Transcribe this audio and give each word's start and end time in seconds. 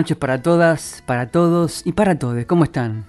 Noches 0.00 0.16
para 0.16 0.40
todas, 0.40 1.02
para 1.04 1.30
todos 1.30 1.82
y 1.84 1.92
para 1.92 2.18
todos. 2.18 2.42
¿Cómo 2.46 2.64
están? 2.64 3.04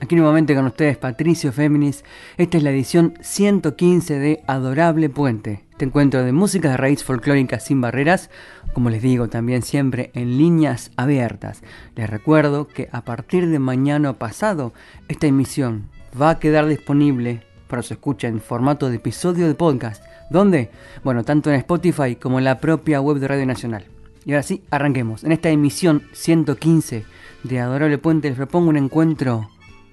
Aquí 0.00 0.14
nuevamente 0.14 0.54
con 0.54 0.66
ustedes 0.66 0.96
Patricio 0.96 1.50
Féminis. 1.50 2.04
Esta 2.36 2.56
es 2.56 2.62
la 2.62 2.70
edición 2.70 3.14
115 3.20 4.20
de 4.20 4.44
Adorable 4.46 5.08
Puente. 5.08 5.64
Este 5.72 5.86
encuentro 5.86 6.22
de 6.22 6.30
música 6.30 6.70
de 6.70 6.76
raíz 6.76 7.02
folclórica 7.02 7.58
sin 7.58 7.80
barreras, 7.80 8.30
como 8.74 8.90
les 8.90 9.02
digo 9.02 9.26
también 9.26 9.62
siempre 9.62 10.12
en 10.14 10.38
líneas 10.38 10.92
abiertas. 10.94 11.64
Les 11.96 12.08
recuerdo 12.08 12.68
que 12.68 12.88
a 12.92 13.04
partir 13.04 13.48
de 13.48 13.58
mañana 13.58 14.12
pasado 14.12 14.72
esta 15.08 15.26
emisión 15.26 15.90
va 16.20 16.30
a 16.30 16.38
quedar 16.38 16.66
disponible 16.66 17.42
para 17.66 17.82
su 17.82 17.94
escucha 17.94 18.28
en 18.28 18.40
formato 18.40 18.88
de 18.88 18.96
episodio 18.96 19.48
de 19.48 19.56
podcast. 19.56 20.00
¿Dónde? 20.30 20.70
Bueno, 21.02 21.24
tanto 21.24 21.50
en 21.50 21.56
Spotify 21.56 22.14
como 22.14 22.38
en 22.38 22.44
la 22.44 22.60
propia 22.60 23.00
web 23.00 23.18
de 23.18 23.26
Radio 23.26 23.46
Nacional. 23.46 23.95
Y 24.26 24.32
ahora 24.32 24.42
sí, 24.42 24.64
arranquemos. 24.70 25.22
En 25.22 25.30
esta 25.30 25.50
emisión 25.50 26.02
115 26.12 27.04
de 27.44 27.60
Adorable 27.60 27.96
Puente 27.96 28.28
les 28.28 28.36
propongo 28.36 28.68
un 28.68 28.76
encuentro, 28.76 29.48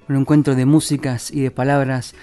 un 0.10 0.16
encuentro 0.16 0.56
de 0.56 0.66
músicas 0.66 1.30
y 1.30 1.42
de 1.42 1.52
palabras 1.52 2.16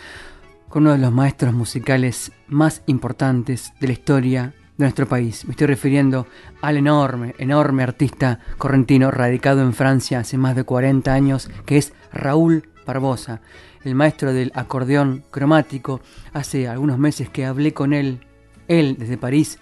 con 0.69 0.83
uno 0.83 0.93
de 0.93 0.99
los 0.99 1.13
maestros 1.13 1.55
musicales 1.55 2.33
más 2.49 2.83
importantes 2.87 3.73
de 3.79 3.87
la 3.87 3.93
historia 3.93 4.55
de 4.77 4.85
nuestro 4.87 5.07
país. 5.07 5.45
Me 5.45 5.53
estoy 5.53 5.69
refiriendo 5.69 6.27
al 6.61 6.79
enorme, 6.79 7.37
enorme 7.39 7.85
artista 7.85 8.41
correntino 8.59 9.13
radicado 9.13 9.63
en 9.63 9.73
Francia 9.73 10.19
hace 10.19 10.37
más 10.37 10.57
de 10.57 10.65
40 10.65 11.15
años, 11.15 11.49
que 11.65 11.79
es 11.79 11.93
Raúl 12.13 12.69
Barbosa, 12.85 13.41
el 13.85 13.95
maestro 13.95 14.33
del 14.33 14.51
acordeón 14.57 15.23
cromático. 15.31 16.01
Hace 16.33 16.67
algunos 16.67 16.99
meses 16.99 17.29
que 17.29 17.47
hablé 17.47 17.73
con 17.73 17.93
él, 17.93 18.19
él 18.67 18.97
desde 18.99 19.17
París, 19.17 19.61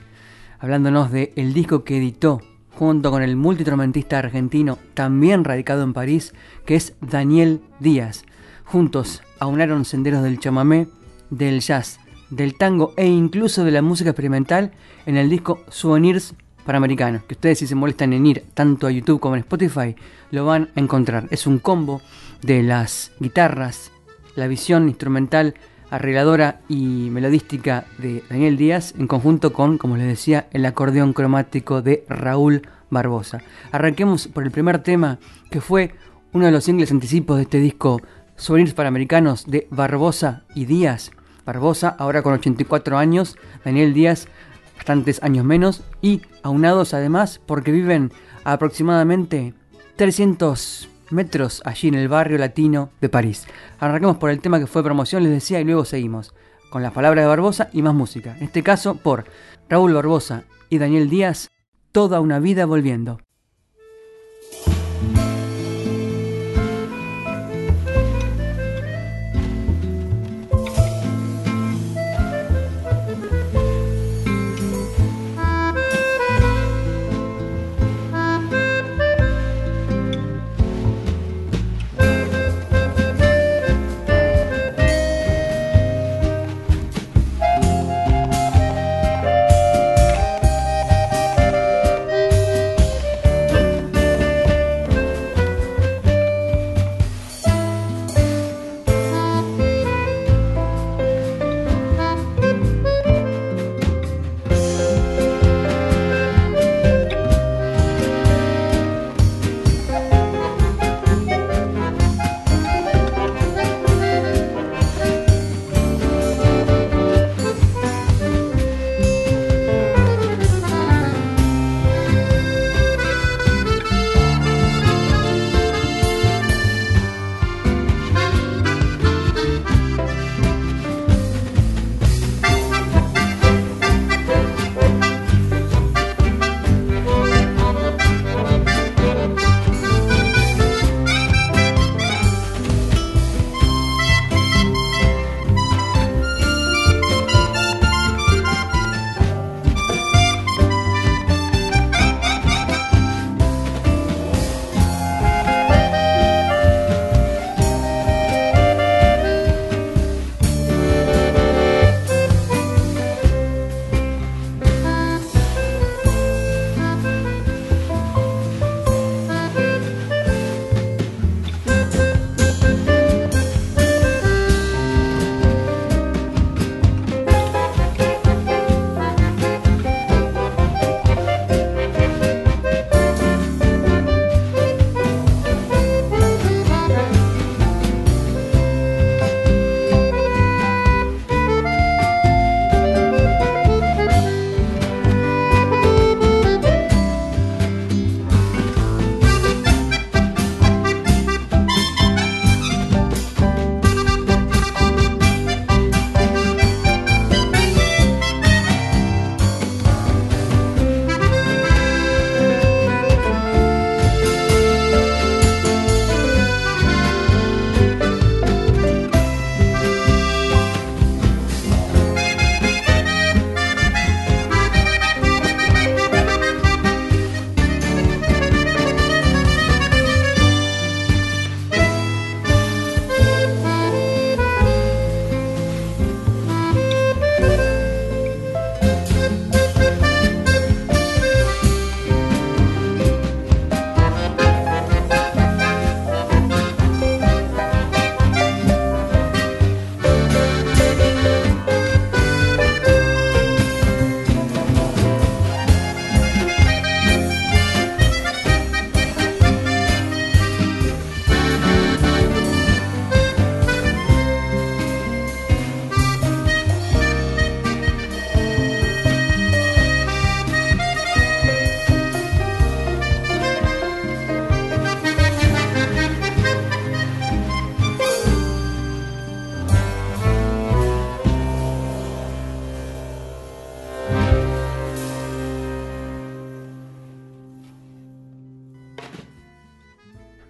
hablándonos 0.58 1.10
de 1.10 1.32
el 1.36 1.52
disco 1.52 1.84
que 1.84 1.98
editó 1.98 2.40
junto 2.78 3.10
con 3.10 3.22
el 3.22 3.36
multitrompetista 3.36 4.18
argentino 4.18 4.78
también 4.94 5.44
radicado 5.44 5.82
en 5.82 5.92
París, 5.92 6.32
que 6.64 6.76
es 6.76 6.94
Daniel 7.00 7.60
Díaz. 7.80 8.24
Juntos 8.64 9.22
aunaron 9.40 9.84
senderos 9.84 10.22
del 10.22 10.38
chamamé, 10.38 10.86
del 11.30 11.60
jazz, 11.60 11.98
del 12.30 12.56
tango 12.56 12.92
e 12.96 13.06
incluso 13.06 13.64
de 13.64 13.72
la 13.72 13.82
música 13.82 14.10
experimental 14.10 14.72
en 15.06 15.16
el 15.16 15.28
disco 15.28 15.60
Souvenirs 15.68 16.34
para 16.64 16.78
Americanos, 16.78 17.22
que 17.24 17.34
ustedes 17.34 17.58
si 17.58 17.66
se 17.66 17.74
molestan 17.74 18.12
en 18.12 18.26
ir 18.26 18.44
tanto 18.54 18.86
a 18.86 18.90
YouTube 18.90 19.20
como 19.20 19.34
en 19.34 19.40
Spotify, 19.40 19.96
lo 20.30 20.44
van 20.44 20.68
a 20.76 20.80
encontrar. 20.80 21.26
Es 21.30 21.46
un 21.46 21.58
combo 21.58 22.02
de 22.42 22.62
las 22.62 23.10
guitarras, 23.18 23.90
la 24.36 24.46
visión 24.46 24.88
instrumental 24.88 25.54
arregladora 25.90 26.60
y 26.68 27.08
melodística 27.10 27.86
de 27.98 28.22
Daniel 28.28 28.56
Díaz, 28.56 28.94
en 28.98 29.06
conjunto 29.06 29.52
con, 29.52 29.78
como 29.78 29.96
les 29.96 30.06
decía, 30.06 30.48
el 30.52 30.66
acordeón 30.66 31.12
cromático 31.12 31.82
de 31.82 32.04
Raúl 32.08 32.62
Barbosa. 32.90 33.42
Arranquemos 33.72 34.28
por 34.28 34.44
el 34.44 34.50
primer 34.50 34.82
tema, 34.82 35.18
que 35.50 35.60
fue 35.60 35.94
uno 36.32 36.46
de 36.46 36.52
los 36.52 36.64
singles 36.64 36.90
anticipos 36.90 37.36
de 37.36 37.42
este 37.44 37.58
disco 37.58 38.00
Souvenirs 38.36 38.74
para 38.74 38.88
Americanos 38.88 39.46
de 39.46 39.66
Barbosa 39.70 40.44
y 40.54 40.66
Díaz. 40.66 41.10
Barbosa, 41.44 41.88
ahora 41.98 42.22
con 42.22 42.34
84 42.34 42.98
años, 42.98 43.36
Daniel 43.64 43.94
Díaz, 43.94 44.28
bastantes 44.76 45.22
años 45.22 45.44
menos, 45.44 45.82
y 46.02 46.22
aunados 46.42 46.94
además 46.94 47.40
porque 47.44 47.72
viven 47.72 48.12
aproximadamente 48.44 49.54
300 49.96 50.88
metros 51.10 51.62
allí 51.64 51.88
en 51.88 51.94
el 51.94 52.08
barrio 52.08 52.38
latino 52.38 52.90
de 53.00 53.08
París. 53.08 53.46
Arranquemos 53.78 54.16
por 54.16 54.30
el 54.30 54.40
tema 54.40 54.58
que 54.58 54.66
fue 54.66 54.82
promoción, 54.82 55.22
les 55.22 55.32
decía, 55.32 55.60
y 55.60 55.64
luego 55.64 55.84
seguimos 55.84 56.34
con 56.70 56.82
las 56.82 56.92
palabras 56.92 57.24
de 57.24 57.28
Barbosa 57.28 57.70
y 57.72 57.82
más 57.82 57.94
música. 57.94 58.36
En 58.36 58.44
este 58.44 58.62
caso 58.62 58.96
por 58.96 59.24
Raúl 59.68 59.94
Barbosa 59.94 60.44
y 60.68 60.78
Daniel 60.78 61.08
Díaz, 61.08 61.48
Toda 61.90 62.20
una 62.20 62.38
vida 62.38 62.66
volviendo. 62.66 63.18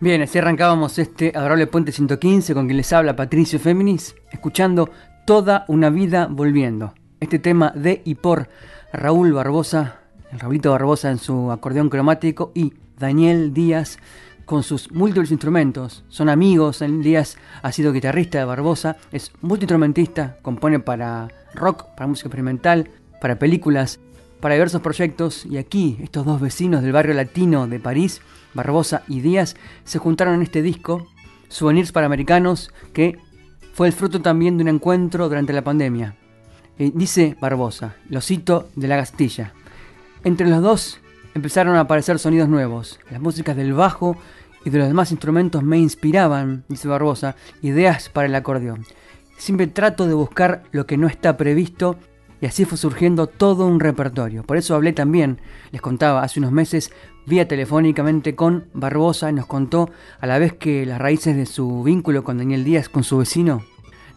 Bien, 0.08 0.22
así 0.22 0.38
arrancábamos 0.38 0.98
este 0.98 1.32
adorable 1.34 1.66
Puente 1.66 1.92
115 1.92 2.54
con 2.54 2.64
quien 2.64 2.78
les 2.78 2.94
habla 2.94 3.14
Patricio 3.14 3.60
Féminis, 3.60 4.14
escuchando 4.32 4.88
Toda 5.26 5.66
una 5.68 5.90
vida 5.90 6.28
volviendo. 6.30 6.94
Este 7.20 7.38
tema 7.38 7.74
de 7.76 8.00
y 8.06 8.14
por 8.14 8.48
Raúl 8.90 9.34
Barbosa, 9.34 9.96
el 10.32 10.40
Raulito 10.40 10.70
Barbosa 10.70 11.10
en 11.10 11.18
su 11.18 11.52
acordeón 11.52 11.90
cromático 11.90 12.52
y 12.54 12.72
Daniel 12.98 13.52
Díaz 13.52 13.98
con 14.46 14.62
sus 14.62 14.90
múltiples 14.92 15.30
instrumentos. 15.30 16.06
Son 16.08 16.30
amigos, 16.30 16.78
Daniel 16.78 17.02
Díaz 17.02 17.36
ha 17.60 17.70
sido 17.70 17.92
guitarrista 17.92 18.38
de 18.38 18.46
Barbosa, 18.46 18.96
es 19.12 19.30
multiinstrumentista, 19.42 20.38
compone 20.40 20.80
para 20.80 21.28
rock, 21.52 21.84
para 21.94 22.06
música 22.06 22.28
experimental, 22.28 22.88
para 23.20 23.38
películas, 23.38 24.00
para 24.40 24.54
diversos 24.54 24.80
proyectos 24.80 25.44
y 25.46 25.56
aquí 25.56 25.98
estos 26.02 26.24
dos 26.24 26.40
vecinos 26.40 26.82
del 26.82 26.92
barrio 26.92 27.14
latino 27.14 27.66
de 27.66 27.80
París 27.80 28.20
Barbosa 28.54 29.02
y 29.08 29.20
Díaz 29.20 29.56
se 29.84 29.98
juntaron 29.98 30.34
en 30.34 30.42
este 30.42 30.62
disco, 30.62 31.06
Souvenirs 31.48 31.92
para 31.92 32.06
Americanos, 32.06 32.72
que 32.92 33.18
fue 33.74 33.86
el 33.86 33.92
fruto 33.92 34.20
también 34.20 34.56
de 34.56 34.62
un 34.62 34.68
encuentro 34.68 35.28
durante 35.28 35.52
la 35.52 35.62
pandemia. 35.62 36.16
dice 36.78 37.36
Barbosa, 37.40 37.96
lo 38.08 38.20
cito 38.20 38.68
de 38.74 38.88
la 38.88 38.96
Castilla. 38.96 39.52
Entre 40.24 40.48
los 40.48 40.62
dos 40.62 41.00
empezaron 41.34 41.76
a 41.76 41.80
aparecer 41.80 42.18
sonidos 42.18 42.48
nuevos. 42.48 42.98
Las 43.10 43.20
músicas 43.20 43.56
del 43.56 43.72
bajo 43.72 44.16
y 44.64 44.70
de 44.70 44.78
los 44.78 44.88
demás 44.88 45.12
instrumentos 45.12 45.62
me 45.62 45.78
inspiraban, 45.78 46.64
dice 46.68 46.88
Barbosa, 46.88 47.36
ideas 47.62 48.08
para 48.08 48.26
el 48.26 48.34
acordeón. 48.34 48.84
Siempre 49.36 49.68
trato 49.68 50.06
de 50.06 50.14
buscar 50.14 50.64
lo 50.72 50.86
que 50.86 50.96
no 50.96 51.06
está 51.06 51.36
previsto 51.36 51.96
y 52.40 52.46
así 52.46 52.64
fue 52.64 52.78
surgiendo 52.78 53.26
todo 53.26 53.66
un 53.66 53.80
repertorio. 53.80 54.44
Por 54.44 54.56
eso 54.56 54.74
hablé 54.74 54.92
también, 54.92 55.38
les 55.72 55.80
contaba 55.80 56.22
hace 56.22 56.40
unos 56.40 56.52
meses, 56.52 56.92
vía 57.26 57.48
telefónicamente 57.48 58.34
con 58.34 58.66
Barbosa 58.74 59.30
y 59.30 59.32
nos 59.34 59.46
contó, 59.46 59.90
a 60.20 60.26
la 60.26 60.38
vez 60.38 60.52
que 60.52 60.86
las 60.86 60.98
raíces 60.98 61.36
de 61.36 61.46
su 61.46 61.82
vínculo 61.82 62.24
con 62.24 62.38
Daniel 62.38 62.64
Díaz, 62.64 62.88
con 62.88 63.04
su 63.04 63.18
vecino, 63.18 63.62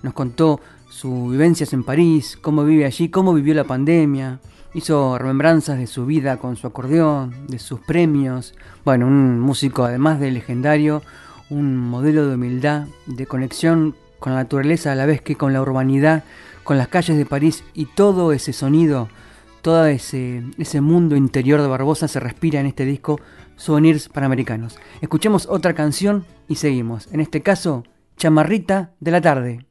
nos 0.03 0.13
contó 0.13 0.59
sus 0.89 1.31
vivencias 1.31 1.73
en 1.73 1.83
París, 1.83 2.37
cómo 2.41 2.63
vive 2.63 2.85
allí, 2.85 3.09
cómo 3.09 3.33
vivió 3.33 3.53
la 3.53 3.63
pandemia, 3.63 4.39
hizo 4.73 5.17
remembranzas 5.17 5.77
de 5.77 5.87
su 5.87 6.05
vida 6.05 6.37
con 6.37 6.55
su 6.55 6.67
acordeón, 6.67 7.47
de 7.47 7.59
sus 7.59 7.79
premios. 7.79 8.53
Bueno, 8.85 9.07
un 9.07 9.39
músico 9.39 9.83
además 9.83 10.19
de 10.19 10.31
legendario, 10.31 11.01
un 11.49 11.77
modelo 11.77 12.27
de 12.27 12.35
humildad, 12.35 12.87
de 13.05 13.25
conexión 13.25 13.95
con 14.19 14.33
la 14.33 14.43
naturaleza 14.43 14.91
a 14.91 14.95
la 14.95 15.05
vez 15.05 15.21
que 15.21 15.35
con 15.35 15.53
la 15.53 15.61
urbanidad 15.61 16.23
con 16.63 16.77
las 16.77 16.87
calles 16.87 17.17
de 17.17 17.25
París 17.25 17.63
y 17.73 17.85
todo 17.85 18.31
ese 18.31 18.53
sonido, 18.53 19.09
todo 19.61 19.85
ese, 19.85 20.43
ese 20.57 20.81
mundo 20.81 21.15
interior 21.15 21.61
de 21.61 21.67
Barbosa 21.67 22.07
se 22.07 22.19
respira 22.19 22.59
en 22.59 22.65
este 22.65 22.85
disco 22.85 23.19
Souvenirs 23.55 24.09
Panamericanos. 24.09 24.77
Escuchemos 25.01 25.47
otra 25.47 25.73
canción 25.73 26.25
y 26.47 26.55
seguimos. 26.55 27.07
En 27.11 27.19
este 27.19 27.41
caso, 27.41 27.83
Chamarrita 28.17 28.91
de 28.99 29.11
la 29.11 29.21
Tarde. 29.21 29.70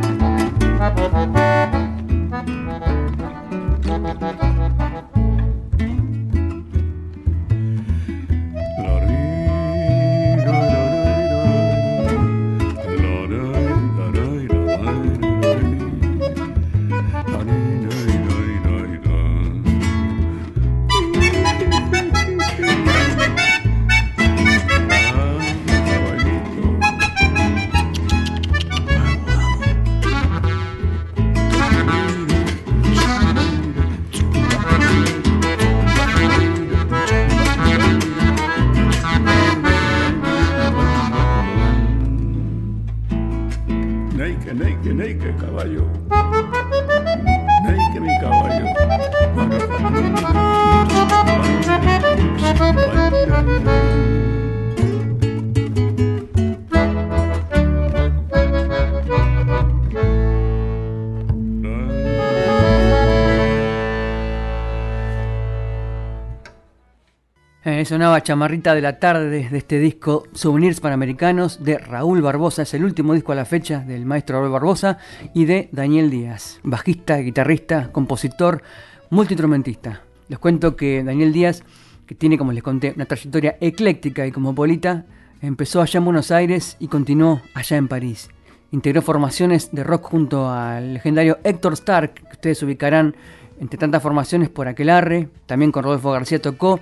sonaba 67.85 68.21
Chamarrita 68.21 68.75
de 68.75 68.81
la 68.81 68.99
Tarde 68.99 69.49
de 69.49 69.57
este 69.57 69.79
disco 69.79 70.23
Souvenirs 70.33 70.79
Panamericanos 70.79 71.63
de 71.63 71.77
Raúl 71.77 72.21
Barbosa, 72.21 72.63
es 72.63 72.73
el 72.73 72.83
último 72.83 73.13
disco 73.13 73.31
a 73.31 73.35
la 73.35 73.45
fecha 73.45 73.79
del 73.79 74.05
maestro 74.05 74.39
Raúl 74.39 74.51
Barbosa 74.51 74.97
y 75.33 75.45
de 75.45 75.69
Daniel 75.71 76.09
Díaz, 76.09 76.59
bajista, 76.63 77.17
guitarrista, 77.17 77.91
compositor, 77.91 78.61
multiinstrumentista. 79.09 80.01
Les 80.27 80.37
cuento 80.37 80.75
que 80.75 81.03
Daniel 81.03 81.33
Díaz, 81.33 81.63
que 82.05 82.13
tiene, 82.13 82.37
como 82.37 82.51
les 82.51 82.61
conté, 82.61 82.93
una 82.95 83.05
trayectoria 83.05 83.57
ecléctica 83.61 84.27
y 84.27 84.31
cosmopolita, 84.31 85.05
empezó 85.41 85.81
allá 85.81 85.97
en 85.97 86.05
Buenos 86.05 86.31
Aires 86.31 86.77
y 86.79 86.87
continuó 86.87 87.41
allá 87.53 87.77
en 87.77 87.87
París. 87.87 88.29
Integró 88.71 89.01
formaciones 89.01 89.71
de 89.71 89.83
rock 89.83 90.03
junto 90.03 90.49
al 90.49 90.95
legendario 90.95 91.39
Héctor 91.43 91.73
Stark, 91.73 92.13
que 92.13 92.33
ustedes 92.33 92.61
ubicarán 92.63 93.15
entre 93.61 93.77
tantas 93.77 94.01
formaciones 94.01 94.49
por 94.49 94.67
Aquelarre, 94.67 95.29
también 95.45 95.71
con 95.71 95.83
Rodolfo 95.83 96.11
García 96.11 96.41
tocó 96.41 96.79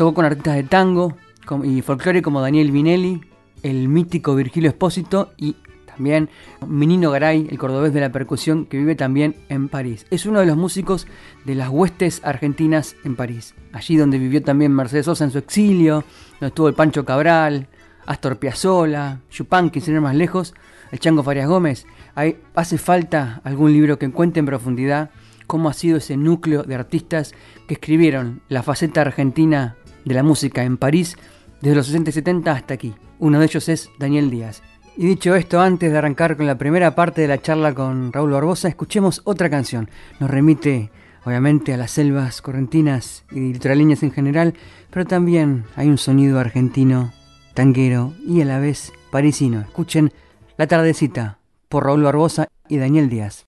Tocó 0.00 0.14
con 0.14 0.24
artistas 0.24 0.54
de 0.54 0.62
tango 0.62 1.14
y 1.62 1.82
folclore 1.82 2.22
como 2.22 2.40
Daniel 2.40 2.70
Vinelli, 2.70 3.20
el 3.62 3.86
mítico 3.88 4.34
Virgilio 4.34 4.70
Espósito 4.70 5.34
y 5.36 5.56
también 5.84 6.30
Menino 6.66 7.10
Garay, 7.10 7.48
el 7.50 7.58
cordobés 7.58 7.92
de 7.92 8.00
la 8.00 8.10
percusión 8.10 8.64
que 8.64 8.78
vive 8.78 8.94
también 8.94 9.36
en 9.50 9.68
París. 9.68 10.06
Es 10.08 10.24
uno 10.24 10.40
de 10.40 10.46
los 10.46 10.56
músicos 10.56 11.06
de 11.44 11.54
las 11.54 11.68
huestes 11.68 12.22
argentinas 12.24 12.96
en 13.04 13.14
París, 13.14 13.54
allí 13.74 13.98
donde 13.98 14.18
vivió 14.18 14.42
también 14.42 14.72
Mercedes 14.72 15.04
Sosa 15.04 15.24
en 15.24 15.32
su 15.32 15.36
exilio, 15.36 16.02
donde 16.40 16.46
estuvo 16.46 16.68
el 16.68 16.74
Pancho 16.74 17.04
Cabral, 17.04 17.68
Astor 18.06 18.38
Piazzolla, 18.38 19.20
Chupanqui, 19.28 19.82
sin 19.82 19.96
ir 19.96 20.00
más 20.00 20.16
lejos, 20.16 20.54
el 20.92 20.98
Chango 20.98 21.22
Farias 21.22 21.46
Gómez. 21.46 21.84
Ahí 22.14 22.38
hace 22.54 22.78
falta 22.78 23.42
algún 23.44 23.74
libro 23.74 23.98
que 23.98 24.10
cuente 24.10 24.40
en 24.40 24.46
profundidad 24.46 25.10
cómo 25.46 25.68
ha 25.68 25.74
sido 25.74 25.98
ese 25.98 26.16
núcleo 26.16 26.62
de 26.62 26.76
artistas 26.76 27.34
que 27.66 27.74
escribieron 27.74 28.40
la 28.48 28.62
faceta 28.62 29.00
argentina 29.00 29.76
de 30.04 30.14
la 30.14 30.22
música 30.22 30.64
en 30.64 30.76
París 30.76 31.16
desde 31.60 31.76
los 31.76 31.86
60 31.86 32.10
y 32.10 32.12
70 32.12 32.52
hasta 32.52 32.74
aquí. 32.74 32.94
Uno 33.18 33.38
de 33.38 33.44
ellos 33.46 33.68
es 33.68 33.90
Daniel 33.98 34.30
Díaz. 34.30 34.62
Y 34.96 35.06
dicho 35.06 35.34
esto, 35.34 35.60
antes 35.60 35.92
de 35.92 35.98
arrancar 35.98 36.36
con 36.36 36.46
la 36.46 36.58
primera 36.58 36.94
parte 36.94 37.22
de 37.22 37.28
la 37.28 37.40
charla 37.40 37.74
con 37.74 38.12
Raúl 38.12 38.32
Barbosa, 38.32 38.68
escuchemos 38.68 39.22
otra 39.24 39.48
canción. 39.48 39.88
Nos 40.18 40.30
remite, 40.30 40.90
obviamente, 41.24 41.72
a 41.72 41.76
las 41.76 41.92
selvas 41.92 42.42
correntinas 42.42 43.24
y 43.30 43.52
litoraleñas 43.52 44.02
en 44.02 44.12
general, 44.12 44.54
pero 44.90 45.06
también 45.06 45.64
hay 45.76 45.88
un 45.88 45.98
sonido 45.98 46.38
argentino, 46.38 47.12
tanguero 47.54 48.14
y 48.26 48.42
a 48.42 48.44
la 48.44 48.58
vez 48.58 48.92
parisino. 49.10 49.60
Escuchen 49.60 50.12
La 50.56 50.66
Tardecita 50.66 51.38
por 51.68 51.84
Raúl 51.84 52.02
Barbosa 52.02 52.48
y 52.68 52.78
Daniel 52.78 53.08
Díaz. 53.08 53.46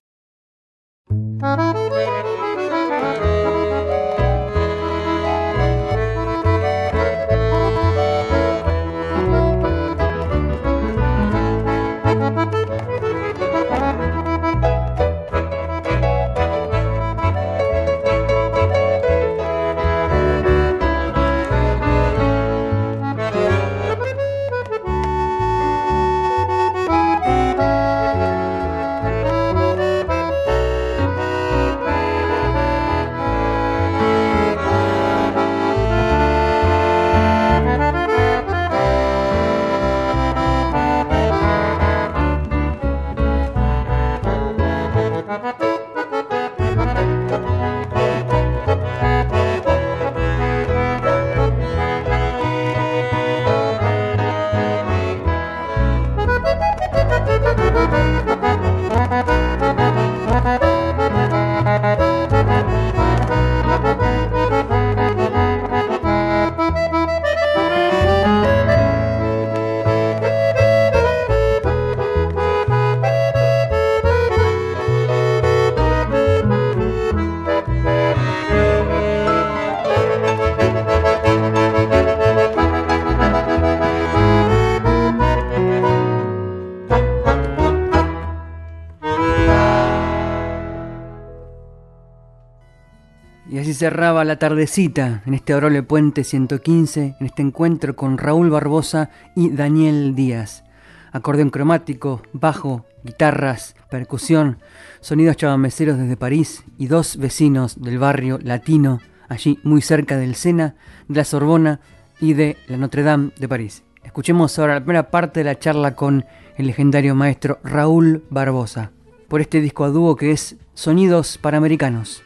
Cerraba 93.73 94.23
la 94.23 94.37
tardecita 94.37 95.23
en 95.25 95.33
este 95.33 95.53
adorable 95.53 95.83
puente 95.83 96.23
115, 96.23 97.15
en 97.19 97.25
este 97.25 97.41
encuentro 97.41 97.95
con 97.95 98.17
Raúl 98.17 98.49
Barbosa 98.49 99.09
y 99.35 99.49
Daniel 99.49 100.15
Díaz. 100.15 100.63
Acordeón 101.11 101.49
cromático, 101.49 102.21
bajo, 102.33 102.85
guitarras, 103.03 103.75
percusión, 103.89 104.59
sonidos 105.01 105.37
chavameceros 105.37 105.97
desde 105.97 106.17
París 106.17 106.63
y 106.77 106.87
dos 106.87 107.17
vecinos 107.17 107.81
del 107.81 107.99
barrio 107.99 108.39
latino, 108.41 108.99
allí 109.27 109.59
muy 109.63 109.81
cerca 109.81 110.17
del 110.17 110.35
Sena, 110.35 110.75
de 111.07 111.15
la 111.15 111.23
Sorbona 111.23 111.79
y 112.19 112.33
de 112.33 112.57
la 112.67 112.77
Notre 112.77 113.03
Dame 113.03 113.31
de 113.39 113.47
París. 113.47 113.83
Escuchemos 114.03 114.57
ahora 114.59 114.75
la 114.75 114.81
primera 114.81 115.09
parte 115.09 115.39
de 115.39 115.45
la 115.45 115.57
charla 115.59 115.95
con 115.95 116.25
el 116.57 116.67
legendario 116.67 117.15
maestro 117.15 117.59
Raúl 117.63 118.23
Barbosa, 118.29 118.91
por 119.27 119.41
este 119.41 119.61
disco 119.61 119.83
a 119.83 119.89
dúo 119.89 120.15
que 120.15 120.31
es 120.31 120.57
Sonidos 120.73 121.37
Panamericanos. 121.37 122.23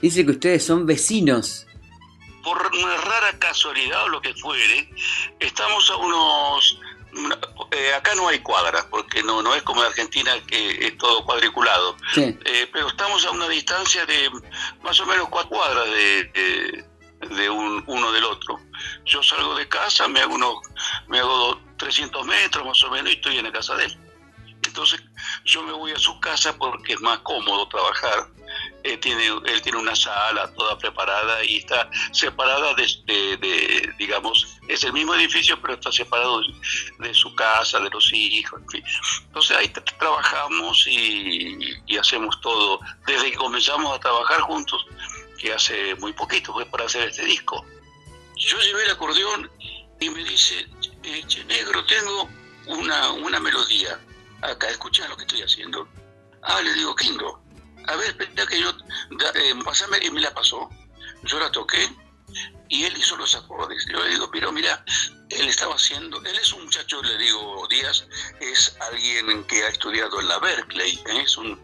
Dice 0.00 0.24
que 0.24 0.32
ustedes 0.32 0.64
son 0.64 0.86
vecinos. 0.86 1.66
Por 2.42 2.70
una 2.74 2.96
rara 2.96 3.38
casualidad 3.38 4.04
o 4.04 4.08
lo 4.08 4.22
que 4.22 4.34
fuere, 4.34 4.90
estamos 5.38 5.90
a 5.90 5.96
unos... 5.96 6.80
Eh, 7.72 7.92
acá 7.92 8.14
no 8.14 8.28
hay 8.28 8.38
cuadras, 8.38 8.86
porque 8.88 9.22
no, 9.22 9.42
no 9.42 9.54
es 9.54 9.62
como 9.62 9.82
en 9.82 9.88
Argentina 9.88 10.32
que 10.46 10.86
es 10.86 10.96
todo 10.96 11.24
cuadriculado. 11.24 11.96
Eh, 12.16 12.68
pero 12.72 12.88
estamos 12.88 13.26
a 13.26 13.30
una 13.32 13.48
distancia 13.48 14.06
de 14.06 14.30
más 14.82 14.98
o 15.00 15.06
menos 15.06 15.28
cuatro 15.28 15.50
cuadras 15.50 15.86
de, 15.86 16.84
de, 17.36 17.50
un, 17.50 17.82
uno 17.86 18.12
del 18.12 18.24
otro. 18.24 18.60
Yo 19.04 19.22
salgo 19.22 19.56
de 19.56 19.68
casa, 19.68 20.08
me 20.08 20.20
hago, 20.20 20.34
unos, 20.34 20.58
me 21.08 21.18
hago 21.18 21.60
300 21.76 22.24
metros 22.26 22.64
más 22.64 22.82
o 22.84 22.90
menos 22.90 23.10
y 23.10 23.16
estoy 23.16 23.38
en 23.38 23.44
la 23.44 23.52
casa 23.52 23.74
de 23.76 23.86
él. 23.86 23.98
Entonces 24.62 25.02
yo 25.44 25.62
me 25.62 25.72
voy 25.72 25.92
a 25.92 25.98
su 25.98 26.18
casa 26.20 26.56
porque 26.56 26.94
es 26.94 27.00
más 27.00 27.18
cómodo 27.20 27.68
trabajar 27.68 28.28
eh, 28.82 28.96
tiene, 28.96 29.26
él 29.26 29.62
tiene 29.62 29.78
una 29.78 29.94
sala 29.94 30.50
toda 30.54 30.78
preparada 30.78 31.44
y 31.44 31.58
está 31.58 31.90
separada 32.12 32.74
de, 32.74 33.92
digamos, 33.98 34.58
es 34.68 34.82
el 34.84 34.94
mismo 34.94 35.14
edificio, 35.14 35.60
pero 35.60 35.74
está 35.74 35.92
separado 35.92 36.40
de, 36.98 37.14
su 37.14 37.34
casa, 37.34 37.78
de 37.78 37.90
los 37.90 38.10
hijos, 38.12 38.58
en 38.60 38.68
fin. 38.70 38.84
Entonces 39.26 39.56
ahí 39.56 39.68
trabajamos 39.68 40.86
y, 40.86 41.76
hacemos 41.98 42.40
todo. 42.40 42.80
Desde 43.06 43.30
que 43.30 43.36
comenzamos 43.36 43.94
a 43.94 44.00
trabajar 44.00 44.40
juntos, 44.40 44.86
que 45.38 45.52
hace 45.52 45.94
muy 45.96 46.14
poquito 46.14 46.52
fue 46.52 46.64
para 46.64 46.86
hacer 46.86 47.08
este 47.08 47.24
disco. 47.26 47.64
Yo 48.36 48.58
llevé 48.60 48.84
el 48.84 48.92
acordeón 48.92 49.50
y 50.00 50.08
me 50.08 50.24
dice, 50.24 50.66
che, 51.28 51.44
negro, 51.44 51.84
tengo 51.84 52.28
una, 52.66 53.12
una 53.12 53.38
melodía. 53.38 54.00
Acá, 54.42 54.68
escucha 54.68 55.06
lo 55.08 55.16
que 55.16 55.22
estoy 55.22 55.42
haciendo. 55.42 55.88
Ah, 56.42 56.60
le 56.62 56.72
digo, 56.74 56.94
Kingo 56.94 57.50
a 57.86 57.96
ver, 57.96 58.08
espera 58.08 58.46
que 58.46 58.60
yo, 58.60 58.70
eh, 58.70 59.54
pasame, 59.64 59.98
y 60.02 60.10
me 60.10 60.20
la 60.20 60.32
pasó. 60.32 60.68
Yo 61.24 61.38
la 61.38 61.50
toqué 61.50 61.88
y 62.68 62.84
él 62.84 62.96
hizo 62.96 63.16
los 63.16 63.34
acordes. 63.34 63.84
Yo 63.90 64.02
le 64.02 64.10
digo, 64.10 64.30
pero 64.30 64.52
mira, 64.52 64.84
él 65.28 65.48
estaba 65.48 65.74
haciendo, 65.74 66.18
él 66.24 66.36
es 66.36 66.52
un 66.52 66.64
muchacho, 66.64 67.02
le 67.02 67.18
digo, 67.18 67.66
Díaz, 67.68 68.06
es 68.40 68.76
alguien 68.80 69.44
que 69.44 69.62
ha 69.64 69.68
estudiado 69.68 70.20
en 70.20 70.28
la 70.28 70.38
Berkeley, 70.38 71.00
¿eh? 71.06 71.22
es 71.24 71.36
un, 71.36 71.60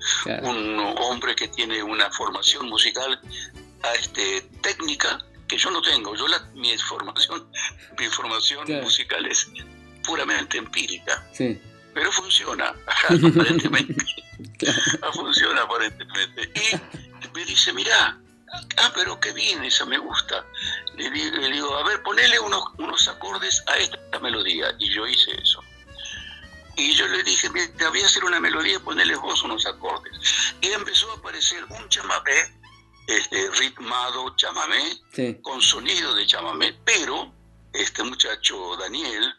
hombre 0.98 1.34
que 1.36 1.48
tiene 1.48 1.82
una 1.82 2.10
formación 2.10 2.68
musical 2.68 3.20
este, 3.98 4.42
técnica 4.62 5.24
que 5.48 5.56
yo 5.56 5.70
no 5.70 5.80
tengo. 5.80 6.14
Yo 6.16 6.26
la, 6.26 6.40
mi 6.54 6.76
formación, 6.78 7.48
mi 7.98 8.06
formación 8.06 8.66
musical 8.82 9.26
es 9.26 9.48
puramente 10.04 10.58
empírica. 10.58 11.24
Sí. 11.32 11.60
Pero 11.96 12.12
funciona, 12.12 12.74
aparentemente. 13.08 13.96
Funciona 15.14 15.62
aparentemente. 15.62 16.52
Y 16.54 17.28
me 17.34 17.44
dice, 17.46 17.72
mira, 17.72 18.20
ah, 18.76 18.92
pero 18.94 19.18
qué 19.18 19.32
bien, 19.32 19.64
esa 19.64 19.86
me 19.86 19.96
gusta. 19.96 20.44
Le 20.98 21.10
digo, 21.10 21.74
a 21.74 21.84
ver, 21.84 22.02
ponele 22.02 22.38
unos, 22.38 22.64
unos 22.76 23.08
acordes 23.08 23.64
a 23.66 23.78
esta 23.78 24.18
melodía. 24.20 24.74
Y 24.78 24.92
yo 24.92 25.06
hice 25.06 25.40
eso. 25.40 25.62
Y 26.76 26.92
yo 26.92 27.08
le 27.08 27.22
dije, 27.22 27.48
te 27.48 27.88
voy 27.88 28.02
a 28.02 28.04
hacer 28.04 28.24
una 28.24 28.40
melodía, 28.40 28.78
ponele 28.80 29.16
vos 29.16 29.42
unos 29.42 29.64
acordes. 29.64 30.12
Y 30.60 30.66
empezó 30.66 31.10
a 31.12 31.14
aparecer 31.14 31.64
un 31.64 31.88
chamamé, 31.88 32.60
este, 33.06 33.50
ritmado 33.52 34.36
chamamé, 34.36 35.00
con 35.40 35.62
sonido 35.62 36.14
de 36.14 36.26
chamamé, 36.26 36.78
pero 36.84 37.32
este 37.72 38.02
muchacho 38.02 38.76
Daniel 38.76 39.34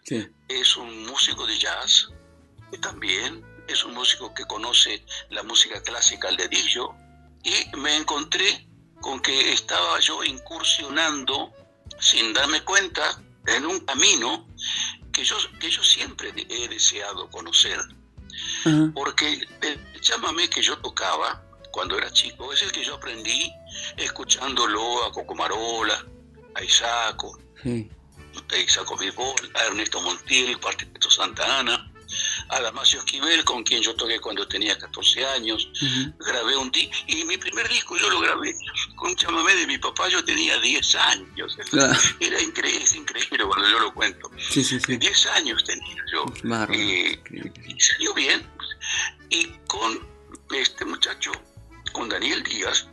es 0.48 0.76
un 0.76 1.06
músico 1.06 1.46
de 1.46 1.60
jazz 1.60 2.10
también 2.82 3.46
es 3.68 3.84
un 3.84 3.94
músico 3.94 4.34
que 4.34 4.46
conoce 4.46 5.04
la 5.30 5.44
música 5.44 5.82
clásica 5.82 6.30
al 6.30 6.38
dedillo, 6.38 6.94
y 7.44 7.78
me 7.78 7.96
encontré 7.96 8.68
con 9.02 9.22
que 9.22 9.54
estaba 9.54 10.00
yo 10.00 10.24
incursionando, 10.24 11.54
sin 12.00 12.34
darme 12.34 12.62
cuenta, 12.64 13.22
en 13.46 13.66
un 13.66 13.80
camino 13.82 14.48
que 15.14 15.24
yo, 15.24 15.38
que 15.60 15.70
yo 15.70 15.84
siempre 15.84 16.34
he 16.50 16.68
deseado 16.68 17.30
conocer. 17.30 17.80
Porque 18.94 19.48
el 19.62 20.02
chamamé 20.02 20.50
que 20.50 20.62
yo 20.62 20.78
tocaba 20.80 21.44
cuando 21.72 21.98
era 21.98 22.12
chico 22.12 22.54
es 22.54 22.62
el 22.62 22.72
que 22.72 22.84
yo 22.84 22.96
aprendí 22.96 23.52
escuchándolo 23.98 25.06
a 25.06 25.12
Cocomarola, 25.12 26.06
a 26.56 26.64
Isaco, 26.64 27.40
a 27.64 28.58
Isaco 28.58 28.98
Vivol, 28.98 29.52
a 29.56 29.66
Ernesto 29.66 30.02
Montiel, 30.02 30.60
Cuarteto 30.60 31.10
Santa 31.10 31.60
Ana, 31.60 31.87
a 32.50 32.62
Damasio 32.62 33.00
Esquivel, 33.00 33.44
con 33.44 33.64
quien 33.64 33.82
yo 33.82 33.96
toqué 33.96 34.20
cuando 34.20 34.48
tenía 34.48 34.78
14 34.78 35.26
años. 35.26 35.70
Grabé 36.20 36.58
un 36.58 36.72
disco, 36.72 36.94
y 37.08 37.24
mi 37.26 37.38
primer 37.38 37.68
disco 37.70 37.98
yo 37.98 38.10
lo 38.10 38.20
grabé 38.20 38.54
con 38.96 39.10
un 39.10 39.16
chamamé 39.16 39.56
de 39.56 39.68
mi 39.68 39.78
papá, 39.78 40.08
yo 40.10 40.24
tenía 40.24 40.60
10 40.60 40.96
años. 40.96 41.58
Era 42.20 42.42
increíble, 42.42 42.86
increíble 42.96 43.46
cuando 43.46 43.70
yo 43.70 43.80
lo 43.80 43.94
cuento. 43.94 44.32
10 44.54 45.26
años 45.28 45.64
tenía 45.64 46.04
yo. 46.12 46.26
y, 46.74 47.80
salió 47.80 48.14
bien. 48.14 48.48
Y 49.30 49.46
con 49.68 50.00
este 50.52 50.86
muchacho, 50.86 51.32
con 51.92 52.10
Daniel 52.10 52.44
Díaz, 52.44 52.88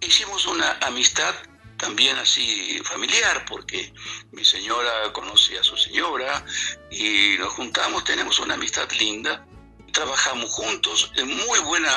hicimos 0.00 0.46
una 0.46 0.78
amistad 0.82 1.34
también 1.80 2.16
así 2.18 2.78
familiar, 2.84 3.44
porque 3.48 3.92
mi 4.32 4.44
señora 4.44 5.12
conoce 5.12 5.58
a 5.58 5.64
su 5.64 5.76
señora 5.76 6.44
y 6.90 7.36
nos 7.38 7.52
juntamos, 7.54 8.04
tenemos 8.04 8.38
una 8.38 8.54
amistad 8.54 8.88
linda, 8.98 9.46
trabajamos 9.92 10.50
juntos, 10.50 11.10
es 11.16 11.24
muy 11.24 11.58
buena, 11.60 11.90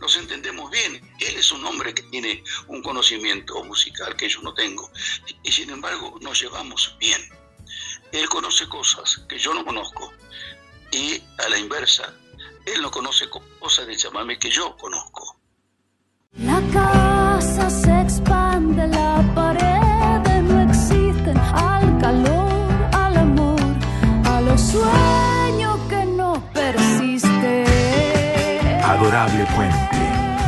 nos 0.00 0.16
entendemos 0.16 0.70
bien. 0.70 1.00
Él 1.18 1.36
es 1.36 1.50
un 1.50 1.64
hombre 1.64 1.94
que 1.94 2.02
tiene 2.04 2.44
un 2.68 2.82
conocimiento 2.82 3.64
musical 3.64 4.14
que 4.16 4.28
yo 4.28 4.42
no 4.42 4.52
tengo 4.52 4.90
y 5.42 5.50
sin 5.50 5.70
embargo 5.70 6.18
nos 6.20 6.40
llevamos 6.40 6.94
bien. 7.00 7.20
Él 8.12 8.28
conoce 8.28 8.68
cosas 8.68 9.24
que 9.28 9.38
yo 9.38 9.54
no 9.54 9.64
conozco 9.64 10.12
y 10.90 11.22
a 11.38 11.48
la 11.48 11.58
inversa, 11.58 12.14
él 12.66 12.82
no 12.82 12.90
conoce 12.90 13.28
cosas 13.58 13.86
de 13.86 13.96
llamarme 13.96 14.38
que 14.38 14.50
yo 14.50 14.76
conozco. 14.76 15.38
La 16.38 16.62
casa 16.72 17.68
se 17.70 18.01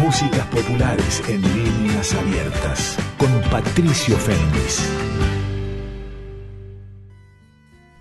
Músicas 0.00 0.46
populares 0.46 1.22
en 1.28 1.42
líneas 1.42 2.14
abiertas. 2.14 2.96
Con 3.18 3.28
Patricio 3.50 4.16
Fernández. 4.16 4.90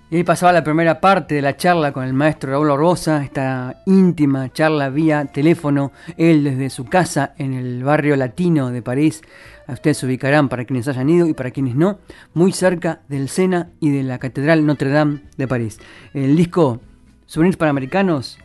Y 0.09 0.23
pasaba 0.23 0.53
la 0.53 0.63
primera 0.63 1.01
parte 1.01 1.35
de 1.35 1.41
la 1.41 1.57
charla 1.57 1.91
con 1.91 2.05
el 2.05 2.13
maestro 2.13 2.51
Raúl 2.51 2.69
Orbosa, 2.69 3.25
esta 3.25 3.83
íntima 3.85 4.53
charla 4.53 4.87
vía 4.87 5.25
teléfono, 5.25 5.91
él 6.15 6.45
desde 6.45 6.69
su 6.69 6.85
casa 6.85 7.33
en 7.37 7.53
el 7.53 7.83
barrio 7.83 8.15
latino 8.15 8.71
de 8.71 8.81
París, 8.81 9.21
a 9.67 9.73
ustedes 9.73 9.97
se 9.97 10.05
ubicarán 10.05 10.47
para 10.47 10.63
quienes 10.63 10.87
hayan 10.87 11.09
ido 11.09 11.27
y 11.27 11.33
para 11.33 11.51
quienes 11.51 11.75
no, 11.75 11.99
muy 12.33 12.53
cerca 12.53 13.01
del 13.09 13.27
Sena 13.27 13.71
y 13.81 13.89
de 13.89 14.03
la 14.03 14.17
Catedral 14.17 14.65
Notre 14.65 14.91
Dame 14.91 15.23
de 15.35 15.45
París. 15.45 15.81
El 16.13 16.37
disco 16.37 16.79
Souvenirs 17.25 17.57
Panamericanos 17.57 18.39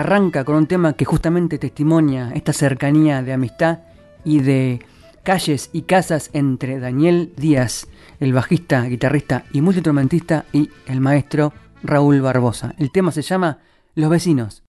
arranca 0.00 0.44
con 0.44 0.56
un 0.56 0.66
tema 0.66 0.92
que 0.92 1.04
justamente 1.04 1.58
testimonia 1.58 2.30
esta 2.34 2.52
cercanía 2.52 3.22
de 3.22 3.32
amistad 3.32 3.80
y 4.24 4.40
de 4.40 4.80
calles 5.24 5.70
y 5.72 5.82
casas 5.82 6.30
entre 6.32 6.78
Daniel 6.78 7.32
Díaz, 7.36 7.88
el 8.20 8.32
bajista, 8.32 8.84
guitarrista 8.84 9.44
y 9.52 9.60
multiinstrumentista, 9.60 10.44
y 10.52 10.70
el 10.86 11.00
maestro 11.00 11.52
Raúl 11.82 12.20
Barbosa. 12.20 12.74
El 12.78 12.90
tema 12.92 13.12
se 13.12 13.22
llama 13.22 13.58
Los 13.94 14.10
vecinos. 14.10 14.67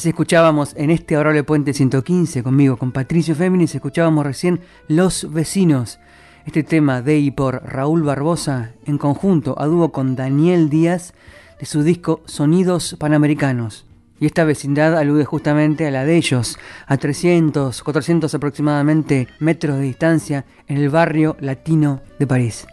Así 0.00 0.08
escuchábamos 0.08 0.72
en 0.76 0.88
este 0.88 1.14
Adorable 1.14 1.44
Puente 1.44 1.74
115 1.74 2.42
conmigo, 2.42 2.78
con 2.78 2.90
Patricio 2.90 3.34
Féminis, 3.34 3.74
escuchábamos 3.74 4.24
recién 4.24 4.60
Los 4.88 5.30
Vecinos, 5.30 5.98
este 6.46 6.62
tema 6.62 7.02
de 7.02 7.18
y 7.18 7.30
por 7.30 7.62
Raúl 7.66 8.02
Barbosa, 8.02 8.72
en 8.86 8.96
conjunto 8.96 9.60
a 9.60 9.66
dúo 9.66 9.92
con 9.92 10.16
Daniel 10.16 10.70
Díaz, 10.70 11.12
de 11.58 11.66
su 11.66 11.82
disco 11.82 12.22
Sonidos 12.24 12.96
Panamericanos. 12.98 13.84
Y 14.18 14.24
esta 14.24 14.44
vecindad 14.44 14.96
alude 14.96 15.26
justamente 15.26 15.86
a 15.86 15.90
la 15.90 16.06
de 16.06 16.16
ellos, 16.16 16.58
a 16.86 16.96
300, 16.96 17.82
400 17.82 18.34
aproximadamente 18.34 19.28
metros 19.38 19.76
de 19.76 19.82
distancia 19.82 20.46
en 20.66 20.78
el 20.78 20.88
barrio 20.88 21.36
latino 21.40 22.00
de 22.18 22.26
París. 22.26 22.66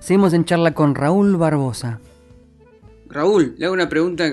Seguimos 0.00 0.32
en 0.32 0.44
charla 0.44 0.74
con 0.74 0.96
Raúl 0.96 1.36
Barbosa. 1.36 2.00
Raúl, 3.08 3.54
le 3.56 3.66
hago 3.66 3.74
una 3.74 3.88
pregunta 3.88 4.32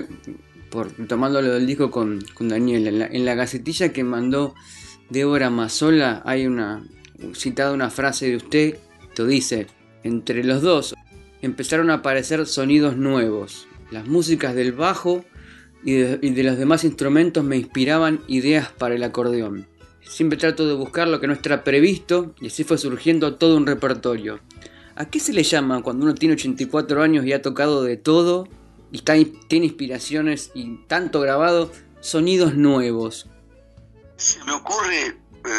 por 0.70 0.92
tomándolo 1.06 1.52
del 1.52 1.66
disco 1.66 1.90
con, 1.90 2.24
Daniel. 2.38 2.86
En 3.10 3.24
la, 3.24 3.34
gacetilla 3.34 3.92
que 3.92 4.04
mandó 4.04 4.54
Débora 5.08 5.50
Mazola 5.50 6.22
hay 6.24 6.46
una 6.46 6.84
citada 7.34 7.72
una 7.72 7.90
frase 7.90 8.28
de 8.28 8.36
usted 8.36 8.78
que 9.14 9.24
dice, 9.24 9.66
entre 10.02 10.44
los 10.44 10.62
dos 10.62 10.94
empezaron 11.42 11.90
a 11.90 11.94
aparecer 11.94 12.46
sonidos 12.46 12.96
nuevos. 12.96 13.66
Las 13.90 14.06
músicas 14.06 14.54
del 14.54 14.72
bajo 14.72 15.24
y 15.84 15.94
de, 15.94 16.42
los 16.42 16.58
demás 16.58 16.84
instrumentos 16.84 17.42
me 17.44 17.56
inspiraban 17.56 18.20
ideas 18.28 18.70
para 18.70 18.94
el 18.94 19.02
acordeón. 19.02 19.66
Siempre 20.00 20.38
trato 20.38 20.66
de 20.66 20.74
buscar 20.74 21.08
lo 21.08 21.20
que 21.20 21.26
no 21.26 21.32
está 21.32 21.64
previsto 21.64 22.34
y 22.40 22.48
así 22.48 22.64
fue 22.64 22.78
surgiendo 22.78 23.36
todo 23.36 23.56
un 23.56 23.66
repertorio. 23.66 24.40
¿A 24.96 25.06
qué 25.06 25.20
se 25.20 25.32
le 25.32 25.42
llama 25.42 25.82
cuando 25.82 26.04
uno 26.04 26.14
tiene 26.14 26.34
84 26.34 27.02
años 27.02 27.24
y 27.24 27.32
ha 27.32 27.42
tocado 27.42 27.82
de 27.82 27.96
todo 27.96 28.48
y 28.92 29.00
tiene 29.00 29.66
inspiraciones 29.66 30.50
y 30.54 30.76
tanto 30.86 31.20
grabado 31.20 31.72
sonidos 32.00 32.54
nuevos? 32.54 33.28
Se 34.16 34.42
me 34.44 34.52
ocurre 34.52 35.06
eh, 35.06 35.16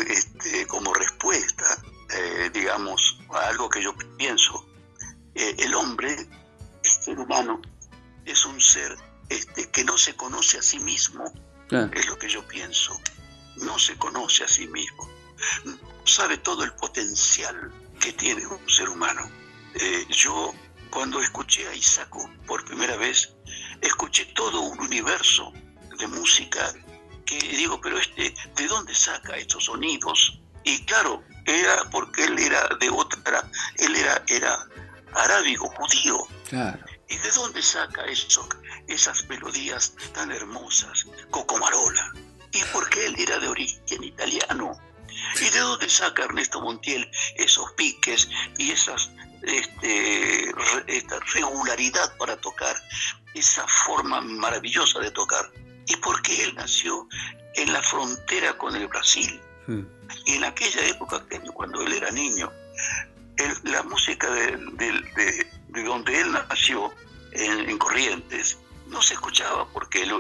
este, 0.10 0.68
como 0.68 0.94
respuesta, 0.94 1.66
eh, 2.14 2.50
digamos, 2.54 3.20
a 3.30 3.50
algo 3.50 3.70
que 3.70 3.82
yo 3.82 3.96
pienso. 4.18 4.66
Eh, 5.36 5.56
el 5.60 5.74
hombre, 5.74 6.14
el 6.14 6.90
ser 6.90 7.20
humano, 7.20 7.62
es 8.26 8.46
un 8.46 8.60
ser 8.60 8.98
este, 9.30 9.70
que 9.70 9.84
no 9.84 9.98
se 9.98 10.16
conoce 10.16 10.58
a 10.58 10.62
sí 10.62 10.80
mismo, 10.80 11.24
es 11.70 12.08
lo 12.08 12.20
que 12.20 12.28
yo 12.28 12.46
pienso. 12.48 13.00
No 13.58 13.80
se 13.80 13.96
conoce 13.98 14.44
a 14.44 14.48
sí 14.48 14.68
mismo. 14.68 15.10
Sabe 16.04 16.38
todo 16.38 16.66
el 16.66 16.74
potencial 16.74 17.72
que 18.02 18.12
tiene 18.12 18.46
un 18.46 18.70
ser 18.70 18.90
humano. 18.90 19.30
Eh, 19.76 20.06
yo 20.10 20.54
cuando 20.92 21.22
escuché 21.22 21.68
a 21.68 21.74
Isaco 21.74 22.30
por 22.46 22.64
primera 22.66 22.96
vez, 22.98 23.34
escuché 23.82 24.26
todo 24.36 24.62
un 24.62 24.80
universo 24.80 25.52
de 25.98 26.08
música 26.08 26.74
que 27.26 27.40
digo, 27.40 27.80
pero 27.82 27.98
este, 27.98 28.34
¿de 28.56 28.68
dónde 28.68 28.94
saca 28.94 29.38
estos 29.38 29.66
sonidos? 29.66 30.40
Y 30.64 30.84
claro, 30.86 31.24
era 31.46 31.90
porque 31.90 32.26
él 32.26 32.38
era 32.38 32.68
de 32.80 32.90
otra, 32.90 33.50
él 33.78 33.96
era, 33.96 34.24
era 34.28 34.68
arábigo, 35.14 35.68
judío. 35.70 36.28
Claro. 36.50 36.80
¿Y 37.08 37.18
de 37.18 37.32
dónde 37.32 37.62
saca 37.62 38.06
eso, 38.06 38.48
esas 38.88 39.28
melodías 39.28 39.94
tan 40.14 40.32
hermosas, 40.32 41.06
Cocomarola? 41.30 42.14
¿Y 42.52 42.64
porque 42.74 43.06
él 43.06 43.16
era 43.18 43.40
de 43.40 43.48
origen 43.48 44.04
italiano? 44.04 44.80
¿Y 45.40 45.50
de 45.50 45.60
dónde 45.60 45.90
saca 45.90 46.24
Ernesto 46.24 46.62
Montiel 46.62 47.10
esos 47.36 47.72
piques 47.74 48.30
y 48.58 48.72
esas, 48.72 49.10
este, 49.44 50.52
esta 50.88 51.20
regularidad 51.34 52.16
para 52.18 52.38
tocar, 52.38 52.76
esa 53.34 53.66
forma 53.68 54.22
maravillosa 54.22 55.00
de 55.00 55.12
tocar? 55.12 55.50
¿Y 55.88 55.96
porque 55.98 56.44
él 56.44 56.56
nació 56.56 57.08
en 57.56 57.74
la 57.74 57.82
frontera 57.82 58.58
con 58.58 58.76
el 58.76 58.88
Brasil? 58.88 59.42
Hmm. 59.68 59.84
Y 60.26 60.36
en 60.36 60.44
aquella 60.44 60.86
época, 60.88 61.24
cuando 61.54 61.82
él 61.82 61.94
era 61.94 62.12
niño, 62.12 62.52
la 63.64 63.82
música 63.84 64.30
de, 64.30 64.58
de 65.70 65.84
donde 65.84 66.20
él 66.20 66.32
nació, 66.32 66.94
en, 67.32 67.78
Corrientes, 67.78 68.58
no 68.88 69.02
se 69.02 69.14
escuchaba 69.14 69.68
porque 69.70 70.04
el, 70.04 70.12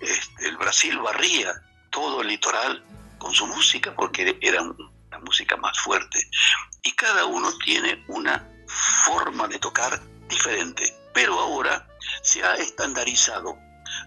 este, 0.00 0.48
el, 0.48 0.56
Brasil 0.56 0.98
barría 0.98 1.52
todo 1.90 2.22
el 2.22 2.28
litoral 2.28 2.82
con 3.18 3.34
su 3.34 3.46
música, 3.46 3.94
porque 3.94 4.38
era 4.40 4.62
una 5.10 5.18
música 5.20 5.56
más 5.56 5.78
fuerte. 5.80 6.18
Y 6.82 6.92
cada 6.92 7.24
uno 7.24 7.50
tiene 7.64 8.04
una 8.08 8.48
forma 9.04 9.48
de 9.48 9.58
tocar 9.58 10.00
diferente, 10.28 10.94
pero 11.12 11.38
ahora 11.38 11.86
se 12.22 12.42
ha 12.42 12.54
estandarizado. 12.54 13.58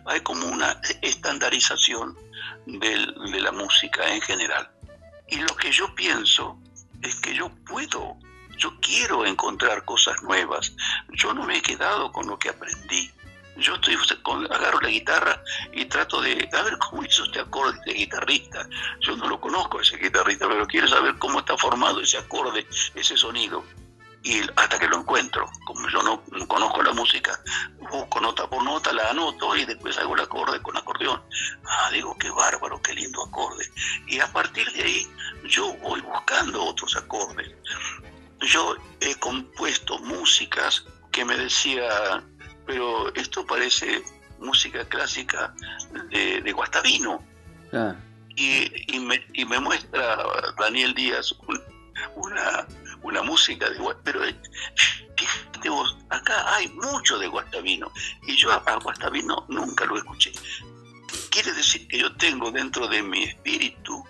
Hay 0.05 0.21
como 0.21 0.47
una 0.47 0.79
estandarización 1.01 2.17
de 2.65 3.41
la 3.41 3.51
música 3.51 4.07
en 4.13 4.21
general. 4.21 4.71
Y 5.27 5.37
lo 5.37 5.55
que 5.55 5.71
yo 5.71 5.93
pienso 5.95 6.59
es 7.01 7.15
que 7.15 7.33
yo 7.33 7.49
puedo 7.65 8.17
yo 8.57 8.71
quiero 8.79 9.25
encontrar 9.25 9.83
cosas 9.83 10.21
nuevas. 10.23 10.73
Yo 11.09 11.33
no 11.33 11.43
me 11.43 11.57
he 11.57 11.61
quedado 11.61 12.11
con 12.11 12.27
lo 12.27 12.37
que 12.37 12.49
aprendí. 12.49 13.11
Yo 13.57 13.75
estoy 13.75 13.97
con, 14.21 14.45
agarro 14.51 14.79
la 14.81 14.89
guitarra 14.89 15.43
y 15.71 15.85
trato 15.85 16.21
de 16.21 16.49
a 16.51 16.61
ver 16.63 16.77
cómo 16.77 17.03
hizo 17.03 17.23
este 17.23 17.39
acorde 17.39 17.79
de 17.85 17.93
guitarrista. 17.93 18.67
Yo 19.01 19.15
no 19.15 19.27
lo 19.27 19.39
conozco 19.39 19.79
ese 19.79 19.97
guitarrista, 19.97 20.47
pero 20.47 20.65
quiero 20.67 20.87
saber 20.87 21.15
cómo 21.19 21.39
está 21.39 21.57
formado 21.57 22.01
ese 22.01 22.17
acorde, 22.17 22.67
ese 22.95 23.15
sonido. 23.15 23.63
Y 24.23 24.39
hasta 24.55 24.79
que 24.79 24.87
lo 24.87 24.99
encuentro, 24.99 25.45
como 25.65 25.89
yo 25.89 26.01
no, 26.01 26.23
conozco 26.47 26.81
la 26.81 26.93
música, 26.93 27.37
busco 27.91 28.21
nota 28.21 28.47
por 28.49 28.63
nota, 28.63 28.93
la 28.93 29.09
anoto 29.09 29.53
y 29.55 29.65
después 29.65 29.97
hago 29.97 30.15
el 30.15 30.21
acorde 30.21 30.61
con 30.61 30.77
acordeón. 30.77 31.21
Ah, 31.65 31.89
digo, 31.91 32.17
qué 32.17 32.29
bárbaro, 32.29 32.81
qué 32.81 32.93
lindo 32.93 33.21
acorde. 33.21 33.69
Y 34.07 34.21
a 34.21 34.31
partir 34.31 34.71
de 34.71 34.83
ahí 34.83 35.07
yo 35.43 35.73
voy 35.75 35.99
buscando 35.99 36.63
otros 36.63 36.95
acordes 36.95 37.51
yo 38.43 38.75
he 38.99 39.15
compuesto 39.15 39.99
músicas 39.99 40.85
que 41.11 41.25
me 41.25 41.37
decía, 41.37 42.23
pero 42.65 43.13
esto 43.15 43.45
parece 43.45 44.03
música 44.39 44.85
clásica 44.85 45.53
de, 46.09 46.51
Guastavino. 46.51 47.23
Y, 48.35 48.99
me, 48.99 49.59
muestra 49.59 50.17
Daniel 50.57 50.93
Díaz 50.93 51.33
una, 52.15 52.67
una 53.01 53.21
música 53.23 53.69
de. 53.69 53.79
Pero 54.03 54.21
fíjate 55.15 55.69
vos, 55.69 55.97
acá 56.09 56.55
hay 56.55 56.67
mucho 56.69 57.17
de 57.17 57.27
Guastavino 57.27 57.91
y 58.27 58.35
yo 58.35 58.51
a, 58.51 58.55
a 58.55 58.75
Guastavino 58.77 59.45
nunca 59.49 59.85
lo 59.85 59.97
escuché. 59.97 60.31
Quiere 61.29 61.51
decir 61.53 61.87
que 61.87 61.99
yo 61.99 62.15
tengo 62.15 62.51
dentro 62.51 62.87
de 62.87 63.01
mi 63.01 63.23
espíritu 63.23 64.03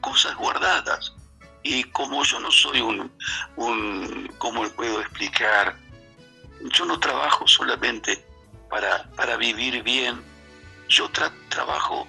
cosas 0.00 0.36
guardadas 0.36 1.14
y 1.62 1.84
como 1.84 2.24
yo 2.24 2.40
no 2.40 2.50
soy 2.50 2.80
un, 2.80 3.10
un 3.56 4.32
¿cómo 4.38 4.68
puedo 4.70 5.00
explicar? 5.00 5.76
Yo 6.70 6.84
no 6.84 6.98
trabajo 6.98 7.46
solamente 7.46 8.24
para, 8.70 9.10
para 9.16 9.36
vivir 9.36 9.82
bien, 9.82 10.20
yo 10.88 11.10
trabajo, 11.48 12.06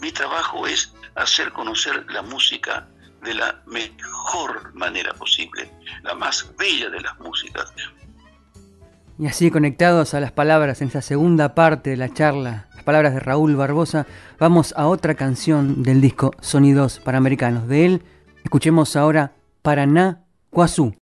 mi 0.00 0.12
trabajo 0.12 0.66
es 0.66 0.92
hacer 1.14 1.52
conocer 1.52 2.06
la 2.10 2.22
música 2.22 2.88
de 3.22 3.34
la 3.34 3.62
mejor 3.66 4.74
manera 4.74 5.12
posible, 5.14 5.70
la 6.02 6.14
más 6.14 6.50
bella 6.56 6.88
de 6.88 7.00
las 7.00 7.18
músicas. 7.18 7.72
Y 9.18 9.26
así 9.26 9.50
conectados 9.50 10.14
a 10.14 10.20
las 10.20 10.32
palabras 10.32 10.80
en 10.80 10.88
esa 10.88 11.02
segunda 11.02 11.54
parte 11.54 11.90
de 11.90 11.98
la 11.98 12.12
charla, 12.12 12.68
las 12.74 12.84
palabras 12.84 13.12
de 13.12 13.20
Raúl 13.20 13.54
Barbosa, 13.54 14.06
vamos 14.38 14.72
a 14.76 14.86
otra 14.86 15.14
canción 15.14 15.82
del 15.82 16.00
disco 16.00 16.32
Sonidos 16.40 17.00
Panamericanos. 17.00 17.68
De 17.68 17.84
él 17.84 18.02
Escuchemos 18.44 18.96
ahora 18.96 19.32
Paraná 19.62 20.24
Cuazú. 20.50 20.99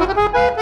Música 0.00 0.59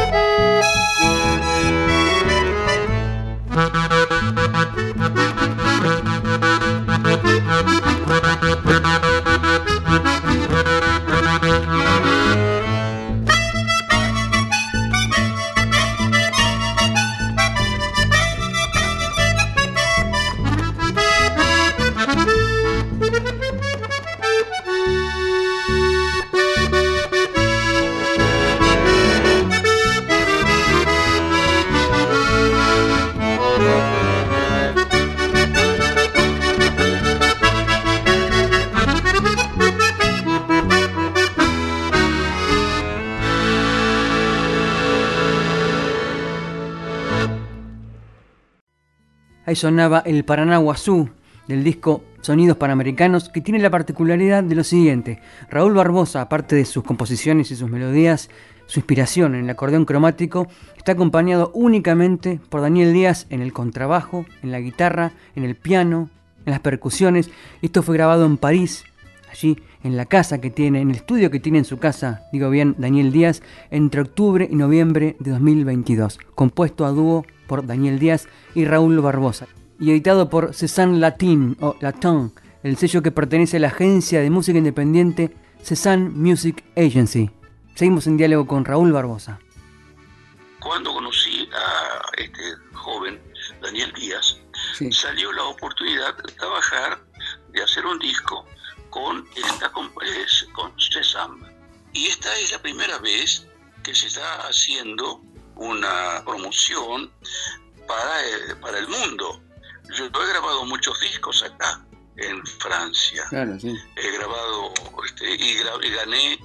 Ahí 49.48 49.56
sonaba 49.56 50.02
el 50.04 50.26
Paranaguazú 50.26 51.08
del 51.46 51.64
disco 51.64 52.04
Sonidos 52.20 52.58
Panamericanos, 52.58 53.30
que 53.30 53.40
tiene 53.40 53.58
la 53.58 53.70
particularidad 53.70 54.44
de 54.44 54.54
lo 54.54 54.62
siguiente. 54.62 55.22
Raúl 55.48 55.72
Barbosa, 55.72 56.20
aparte 56.20 56.54
de 56.54 56.66
sus 56.66 56.84
composiciones 56.84 57.50
y 57.50 57.56
sus 57.56 57.70
melodías, 57.70 58.28
su 58.66 58.80
inspiración 58.80 59.34
en 59.34 59.44
el 59.44 59.48
acordeón 59.48 59.86
cromático 59.86 60.48
está 60.76 60.92
acompañado 60.92 61.50
únicamente 61.54 62.38
por 62.50 62.60
Daniel 62.60 62.92
Díaz 62.92 63.24
en 63.30 63.40
el 63.40 63.54
contrabajo, 63.54 64.26
en 64.42 64.52
la 64.52 64.60
guitarra, 64.60 65.12
en 65.34 65.44
el 65.44 65.56
piano, 65.56 66.10
en 66.44 66.50
las 66.50 66.60
percusiones. 66.60 67.30
Esto 67.62 67.82
fue 67.82 67.96
grabado 67.96 68.26
en 68.26 68.36
París, 68.36 68.84
allí 69.32 69.58
en 69.82 69.96
la 69.96 70.04
casa 70.04 70.42
que 70.42 70.50
tiene, 70.50 70.82
en 70.82 70.90
el 70.90 70.96
estudio 70.96 71.30
que 71.30 71.40
tiene 71.40 71.56
en 71.56 71.64
su 71.64 71.78
casa, 71.78 72.28
digo 72.34 72.50
bien, 72.50 72.74
Daniel 72.76 73.12
Díaz, 73.12 73.40
entre 73.70 74.02
octubre 74.02 74.46
y 74.50 74.56
noviembre 74.56 75.16
de 75.20 75.30
2022, 75.30 76.18
compuesto 76.34 76.84
a 76.84 76.90
dúo 76.90 77.24
por 77.48 77.66
Daniel 77.66 77.98
Díaz 77.98 78.28
y 78.54 78.64
Raúl 78.64 79.00
Barbosa, 79.00 79.48
y 79.80 79.90
editado 79.90 80.30
por 80.30 80.54
Cézanne 80.54 80.98
Latin 80.98 81.56
o 81.60 81.74
Latin, 81.80 82.32
el 82.62 82.76
sello 82.76 83.02
que 83.02 83.10
pertenece 83.10 83.56
a 83.56 83.60
la 83.60 83.68
agencia 83.68 84.20
de 84.20 84.30
música 84.30 84.58
independiente 84.58 85.34
Cézanne 85.62 86.10
Music 86.10 86.64
Agency. 86.76 87.30
Seguimos 87.74 88.06
en 88.06 88.16
diálogo 88.16 88.46
con 88.46 88.64
Raúl 88.64 88.92
Barbosa. 88.92 89.40
Cuando 90.60 90.92
conocí 90.92 91.48
a 91.52 92.00
este 92.16 92.42
joven 92.74 93.20
Daniel 93.62 93.92
Díaz, 93.94 94.38
salió 94.90 95.32
la 95.32 95.44
oportunidad 95.44 96.16
de 96.16 96.32
trabajar, 96.34 96.98
de 97.52 97.62
hacer 97.62 97.86
un 97.86 97.98
disco 97.98 98.44
con 98.90 99.24
esta 99.36 99.70
con, 99.72 99.90
con 100.52 100.72
Y 101.92 102.06
esta 102.06 102.36
es 102.38 102.52
la 102.52 102.58
primera 102.60 102.98
vez 102.98 103.46
que 103.82 103.94
se 103.94 104.08
está 104.08 104.48
haciendo 104.48 105.22
una 105.58 106.22
promoción 106.24 107.10
para 107.86 108.24
el, 108.26 108.56
para 108.58 108.78
el 108.78 108.88
mundo. 108.88 109.42
Yo 109.96 110.06
he 110.06 110.28
grabado 110.28 110.64
muchos 110.64 110.98
discos 111.00 111.42
acá 111.42 111.84
en 112.16 112.44
Francia. 112.46 113.26
He 113.32 114.10
grabado 114.12 114.72
este, 115.04 115.34
y, 115.34 115.54
gané, 115.56 116.38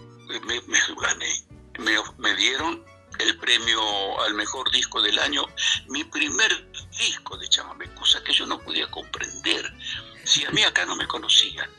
me, 0.45 0.61
gané. 1.01 1.45
Me, 1.79 1.95
me, 2.17 2.35
dieron 2.35 2.83
el 3.19 3.37
premio 3.37 4.21
al 4.21 4.33
mejor 4.35 4.69
disco 4.71 5.01
del 5.01 5.17
año, 5.19 5.43
mi 5.89 6.03
primer 6.03 6.71
disco 6.91 7.37
de 7.37 7.49
chamamé, 7.49 7.93
cosa 7.95 8.23
que 8.23 8.31
yo 8.31 8.45
no 8.45 8.59
podía 8.59 8.89
comprender. 8.91 9.73
Si 10.23 10.45
a 10.45 10.51
mí 10.51 10.63
acá 10.63 10.85
no 10.85 10.95
me 10.95 11.07
conocían, 11.07 11.69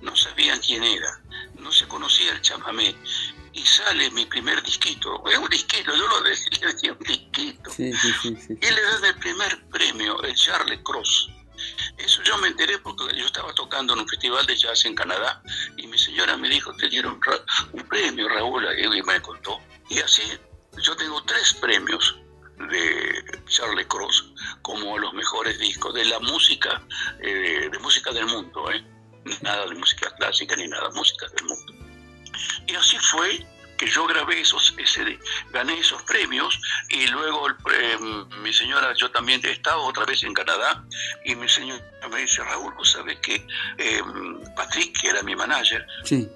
no 0.00 0.16
sabían 0.16 0.60
quién 0.60 0.82
era, 0.82 1.20
no 1.58 1.70
se 1.70 1.86
conocía 1.86 2.32
el 2.32 2.40
chamamé, 2.40 2.96
y 3.56 3.64
sale 3.64 4.10
mi 4.10 4.26
primer 4.26 4.62
disquito. 4.62 5.22
Es 5.26 5.38
un 5.38 5.48
disquito, 5.48 5.96
yo 5.96 6.06
lo 6.06 6.20
decía, 6.22 6.92
un 6.92 6.98
disquito. 6.98 7.70
y 7.78 8.70
le 8.70 8.82
dan 8.82 9.04
el 9.04 9.16
primer 9.16 9.68
premio, 9.68 10.22
el 10.22 10.34
Charles 10.34 10.80
Cross. 10.84 11.30
Eso 11.96 12.22
yo 12.22 12.36
me 12.36 12.48
enteré 12.48 12.78
porque 12.78 13.16
yo 13.16 13.24
estaba 13.24 13.54
tocando 13.54 13.94
en 13.94 14.00
un 14.00 14.08
festival 14.08 14.44
de 14.46 14.56
jazz 14.56 14.84
en 14.84 14.94
Canadá 14.94 15.42
y 15.78 15.86
mi 15.86 15.98
señora 15.98 16.36
me 16.36 16.50
dijo, 16.50 16.70
te 16.76 16.90
dieron 16.90 17.18
un 17.72 17.82
premio, 17.88 18.28
Raúl, 18.28 18.66
y 18.78 19.02
me 19.02 19.22
contó. 19.22 19.58
Y 19.88 20.00
así 20.00 20.22
yo 20.82 20.94
tengo 20.96 21.22
tres 21.24 21.54
premios 21.54 22.18
de 22.70 23.42
Charles 23.46 23.86
Cross 23.86 24.34
como 24.60 24.98
los 24.98 25.14
mejores 25.14 25.58
discos 25.58 25.94
de 25.94 26.04
la 26.04 26.18
música, 26.20 26.82
eh, 27.22 27.70
de 27.72 27.78
música 27.78 28.12
del 28.12 28.26
mundo, 28.26 28.70
¿eh? 28.70 28.84
nada 29.40 29.66
de 29.66 29.74
música 29.74 30.14
clásica 30.16 30.54
ni 30.56 30.68
nada, 30.68 30.90
música 30.90 31.26
del 31.28 31.46
mundo. 31.46 31.85
Y 32.66 32.74
así 32.74 32.98
fue 32.98 33.46
que 33.76 33.86
yo 33.86 34.06
grabé 34.06 34.40
esos, 34.40 34.74
ese, 34.78 35.18
gané 35.52 35.78
esos 35.78 36.02
premios 36.02 36.58
y 36.88 37.06
luego 37.08 37.46
mi 38.42 38.52
señora, 38.52 38.94
yo 38.94 39.10
también 39.10 39.40
he 39.44 39.52
estado 39.52 39.82
otra 39.82 40.04
vez 40.04 40.22
en 40.22 40.34
Canadá 40.34 40.84
y 41.24 41.34
mi 41.34 41.48
señora 41.48 41.82
me 42.10 42.20
dice, 42.20 42.42
Raúl, 42.42 42.72
vos 42.74 42.90
sabés 42.90 43.18
que 43.20 43.46
em, 43.78 44.40
Patrick, 44.54 44.98
que 45.00 45.08
era 45.08 45.22
mi 45.22 45.36
manager, 45.36 45.86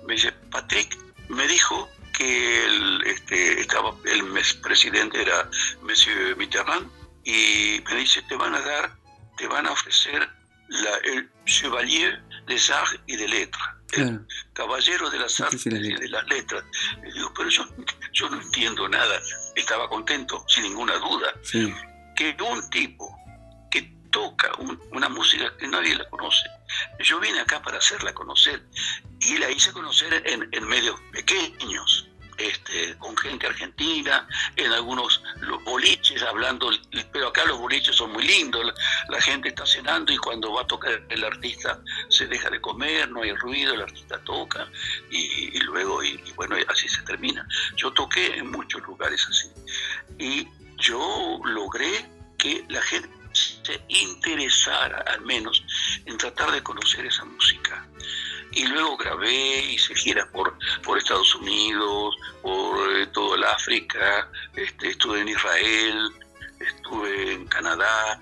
me 0.07 0.15
dice, 0.15 0.33
Patrick 0.51 0.97
me 1.29 1.47
dijo 1.47 1.89
que 2.17 2.67
el, 2.67 3.03
este, 3.07 3.61
estaba, 3.61 3.95
el 4.05 4.23
presidente 4.63 5.23
era 5.23 5.49
Monsieur 5.83 6.37
Mitterrand 6.37 6.91
y 7.25 7.81
me 7.87 7.95
dice, 7.97 8.23
te 8.23 8.37
van 8.37 8.55
a 8.55 8.61
dar, 8.61 8.97
te 9.37 9.47
van 9.47 9.67
a 9.67 9.73
ofrecer 9.73 10.29
la, 10.69 10.97
el 11.05 11.31
Chevalier 11.47 12.23
des 12.51 12.71
Arts 12.71 13.01
y 13.07 13.17
de 13.17 13.29
Letras 13.29 13.81
el 13.93 14.27
caballero 14.53 15.11
de 15.11 15.19
las 15.19 15.41
artes 15.41 15.67
y 15.67 15.71
de 15.71 16.09
las 16.09 16.27
letras. 16.29 16.65
Le 17.03 17.13
digo, 17.13 17.33
pero 17.35 17.49
yo, 17.49 17.67
yo 18.13 18.31
no 18.31 18.41
entiendo 18.41 18.89
nada. 18.89 19.21
Estaba 19.55 19.89
contento, 19.89 20.45
sin 20.49 20.65
ninguna 20.65 20.95
duda. 20.99 21.33
Que 22.17 22.37
un 22.41 22.69
tipo 22.71 23.17
que 23.71 23.83
toca 24.11 24.51
una 24.91 25.09
música 25.09 25.57
que 25.57 25.69
nadie 25.69 25.95
la 25.95 26.09
conoce, 26.11 26.45
yo 27.01 27.21
vine 27.21 27.41
acá 27.41 27.63
para 27.63 27.79
hacerla 27.79 28.13
conocer 28.13 28.63
y 29.21 29.39
la 29.39 29.51
hice 29.51 29.73
conocer 29.73 30.23
en, 30.27 30.49
en 30.53 30.69
medios 30.69 31.01
pequeños 31.13 32.10
este, 32.41 32.97
con 32.99 33.17
gente 33.17 33.47
argentina, 33.47 34.27
en 34.57 34.73
algunos 34.73 35.23
boliches 35.65 36.23
hablando, 36.23 36.71
pero 37.13 37.29
acá 37.29 37.45
los 37.45 37.59
boliches 37.59 37.97
son 37.97 38.13
muy 38.13 38.27
lindos, 38.27 38.73
la, 39.09 39.21
gente 39.21 39.51
está 39.51 39.67
cenando 39.67 40.13
y 40.13 40.17
cuando 40.17 40.53
va 40.53 40.63
a 40.63 40.67
tocar 40.67 41.03
el 41.09 41.25
artista 41.25 41.79
se 42.09 42.27
deja 42.27 42.49
de 42.49 42.61
comer, 42.61 43.11
no 43.11 43.23
hay 43.23 43.35
ruido, 43.35 43.75
el 43.75 43.83
artista 43.83 44.19
toca 44.25 44.67
y, 45.11 45.59
luego, 45.61 46.03
y, 46.03 46.17
bueno, 46.37 46.57
así 46.69 46.89
se 46.89 47.03
termina. 47.03 47.47
Yo 47.77 47.93
toqué 47.93 48.39
en 48.39 48.51
muchos 48.51 48.83
lugares 48.83 49.27
así 49.29 49.51
y 50.19 50.49
yo 50.79 51.39
logré 51.45 52.09
que 52.39 52.65
la 52.69 52.81
gente 52.81 53.11
se 53.33 53.81
interesara 53.89 55.05
al 55.07 55.21
menos 55.21 55.63
en 56.07 56.17
tratar 56.17 56.51
de 56.51 56.63
conocer 56.63 57.05
esa 57.07 57.25
música 57.25 57.87
y 58.53 58.67
luego 58.67 58.97
grabé, 58.97 59.61
hice 59.73 59.95
giras 59.95 60.27
por, 60.33 60.57
por 60.83 60.99
Estados 60.99 61.35
Unidos, 61.37 62.17
por 62.43 62.97
eh, 62.97 63.07
todo 63.09 63.35
el 63.35 63.45
África, 63.45 64.29
este, 64.55 64.91
estuve 64.91 65.21
en 65.21 65.29
Israel, 65.29 66.11
estuve 66.59 67.33
en 67.35 67.47
Canadá, 67.47 68.21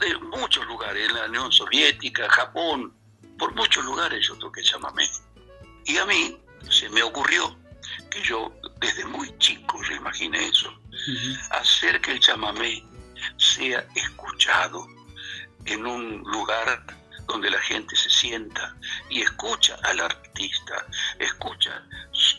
en 0.00 0.30
muchos 0.30 0.66
lugares, 0.66 1.08
en 1.08 1.14
la 1.14 1.24
Unión 1.26 1.50
Soviética, 1.52 2.28
Japón, 2.28 2.92
por 3.38 3.54
muchos 3.54 3.84
lugares 3.84 4.26
yo 4.26 4.36
toqué 4.36 4.62
chamamé. 4.62 5.08
Y 5.86 5.96
a 5.96 6.04
mí 6.04 6.36
se 6.68 6.88
me 6.90 7.02
ocurrió 7.02 7.56
que 8.10 8.22
yo 8.22 8.52
desde 8.80 9.04
muy 9.06 9.36
chico, 9.38 9.80
yo 9.88 9.96
imaginé 9.96 10.46
eso, 10.46 10.72
hacer 11.50 12.00
que 12.00 12.12
el 12.12 12.20
chamamé 12.20 12.84
sea 13.38 13.86
escuchado 13.94 14.86
en 15.64 15.86
un 15.86 16.22
lugar 16.22 16.99
donde 17.30 17.50
la 17.50 17.60
gente 17.60 17.94
se 17.94 18.10
sienta 18.10 18.74
y 19.08 19.22
escucha 19.22 19.76
al 19.84 20.00
artista, 20.00 20.86
escucha 21.18 21.82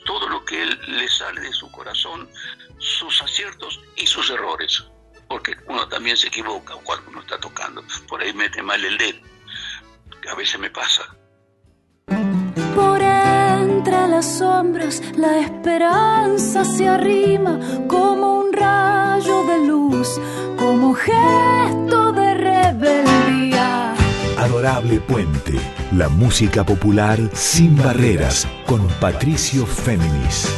todo 0.06 0.27
lo 0.27 0.43
que 0.43 0.63
él 0.63 0.80
le 0.88 1.08
sale 1.08 1.39
de 1.41 1.54
su 1.54 1.71
corazón, 1.71 2.30
sus 2.77 3.21
aciertos 3.21 3.80
y 3.95 4.06
sus 4.06 4.30
errores, 4.30 4.84
porque 5.30 5.56
uno 5.67 5.88
también 5.88 6.17
se 6.17 6.27
equivoca 6.27 6.75
cuando 6.84 7.10
uno 7.10 7.21
está 7.21 7.39
tocando, 7.39 7.82
por 8.10 8.21
ahí 8.21 8.34
mete 8.34 8.62
mal 8.62 8.84
el 8.84 8.97
dedo, 8.97 9.19
que 10.21 10.30
a 10.30 10.36
veces 10.36 10.60
me 10.60 10.69
pasa. 10.69 11.04
Por 12.75 13.01
entre 13.01 14.08
las 14.10 14.39
sombras 14.39 15.01
la 15.15 15.39
esperanza 15.39 16.65
se 16.65 16.88
arrima 16.88 17.60
como 17.88 18.39
un 18.41 18.51
rayo 18.51 19.45
de 19.45 19.67
luz, 19.67 20.19
como 20.58 20.93
gesto 20.93 22.12
de 22.12 22.34
rebeldía 22.34 23.12
Adorable 24.41 24.99
Puente, 25.01 25.54
la 25.95 26.10
música 26.10 26.65
popular 26.65 27.19
sin 27.32 27.77
barreras, 27.77 28.47
con 28.65 28.88
Patricio 28.99 29.67
Féminis. 29.67 30.51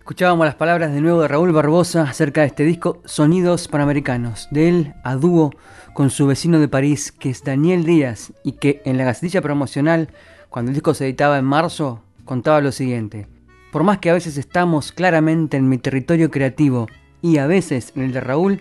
Escuchábamos 0.00 0.46
las 0.46 0.56
palabras 0.56 0.92
de 0.92 1.00
nuevo 1.00 1.22
de 1.22 1.28
Raúl 1.28 1.52
Barbosa 1.52 2.02
acerca 2.02 2.40
de 2.40 2.48
este 2.48 2.64
disco 2.64 3.02
Sonidos 3.04 3.68
Panamericanos, 3.68 4.48
de 4.50 4.68
él 4.68 4.94
a 5.04 5.14
dúo 5.14 5.52
con 5.92 6.10
su 6.10 6.26
vecino 6.26 6.58
de 6.58 6.66
París, 6.66 7.12
que 7.12 7.30
es 7.30 7.44
Daniel 7.44 7.84
Díaz, 7.84 8.32
y 8.42 8.54
que 8.54 8.82
en 8.84 8.98
la 8.98 9.04
gacetilla 9.04 9.42
promocional, 9.42 10.08
cuando 10.50 10.72
el 10.72 10.74
disco 10.74 10.92
se 10.92 11.04
editaba 11.04 11.38
en 11.38 11.44
marzo, 11.44 12.02
contaba 12.24 12.60
lo 12.60 12.72
siguiente. 12.72 13.28
Por 13.70 13.84
más 13.84 13.98
que 13.98 14.10
a 14.10 14.14
veces 14.14 14.38
estamos 14.38 14.90
claramente 14.90 15.56
en 15.56 15.68
mi 15.68 15.78
territorio 15.78 16.32
creativo 16.32 16.88
y 17.22 17.38
a 17.38 17.46
veces 17.46 17.92
en 17.94 18.02
el 18.02 18.12
de 18.12 18.20
Raúl, 18.20 18.60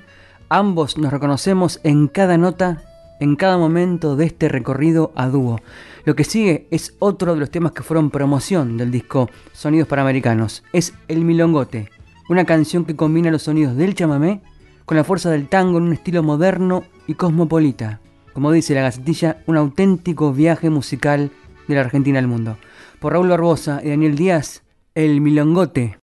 Ambos 0.50 0.98
nos 0.98 1.12
reconocemos 1.12 1.80
en 1.84 2.08
cada 2.08 2.38
nota, 2.38 2.84
en 3.20 3.36
cada 3.36 3.58
momento 3.58 4.16
de 4.16 4.26
este 4.26 4.50
recorrido 4.50 5.12
a 5.16 5.28
dúo. 5.28 5.60
Lo 6.06 6.16
que 6.16 6.24
sigue 6.24 6.68
es 6.70 6.96
otro 7.00 7.34
de 7.34 7.40
los 7.40 7.50
temas 7.50 7.72
que 7.72 7.84
fueron 7.84 8.10
promoción 8.10 8.78
del 8.78 8.92
disco 8.92 9.30
Sonidos 9.54 9.88
Panamericanos. 9.88 10.64
Es 10.74 10.94
El 11.08 11.24
Milongote, 11.24 11.90
una 12.30 12.46
canción 12.46 12.86
que 12.86 12.96
combina 12.96 13.32
los 13.32 13.44
sonidos 13.44 13.76
del 13.76 13.96
chamamé 13.96 14.42
con 14.86 14.98
la 14.98 15.04
fuerza 15.04 15.30
del 15.32 15.48
tango 15.48 15.78
en 15.78 15.86
un 15.86 15.94
estilo 15.94 16.24
moderno 16.24 16.84
y 17.08 17.14
cosmopolita. 17.14 18.02
Como 18.34 18.52
dice 18.52 18.76
la 18.76 18.82
gacetilla, 18.82 19.44
un 19.48 19.58
auténtico 19.58 20.34
viaje 20.34 20.70
musical 20.70 21.32
de 21.68 21.76
la 21.76 21.82
Argentina 21.82 22.20
al 22.20 22.28
mundo. 22.28 22.58
Por 23.00 23.14
Raúl 23.14 23.30
Barbosa 23.30 23.82
y 23.84 23.90
Daniel 23.90 24.16
Díaz, 24.16 24.64
El 24.96 25.22
Milongote. 25.22 26.03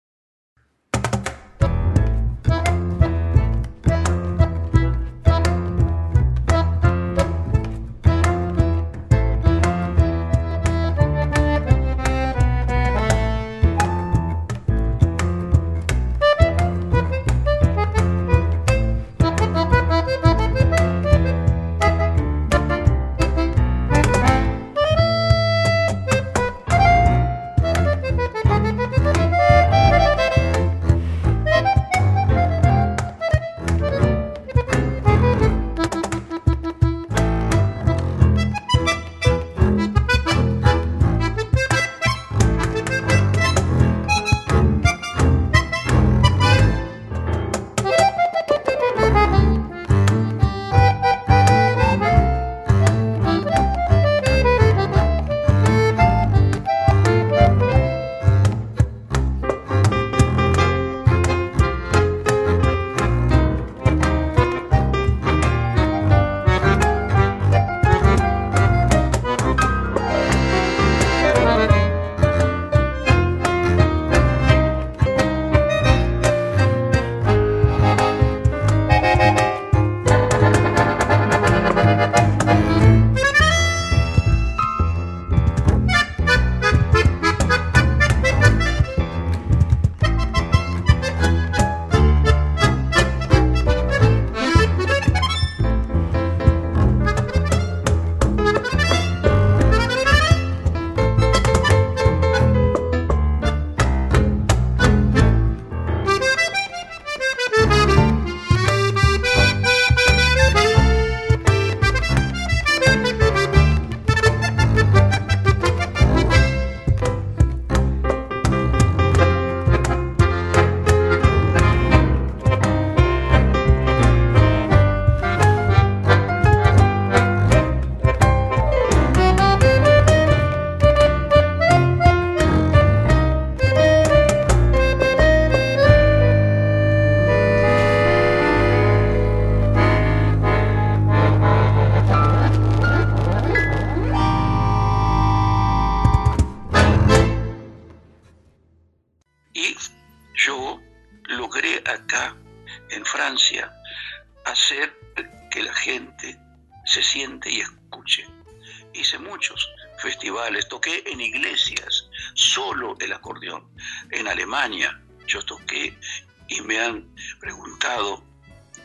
Preguntado, 167.38 168.22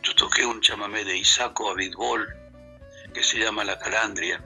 yo 0.04 0.16
toqué 0.16 0.46
un 0.46 0.62
chamamé 0.62 1.04
de 1.04 1.18
Isaco 1.18 1.72
Abitbol 1.72 2.28
que 3.14 3.24
se 3.24 3.40
llama 3.40 3.64
La 3.64 3.80
Calandria, 3.80 4.44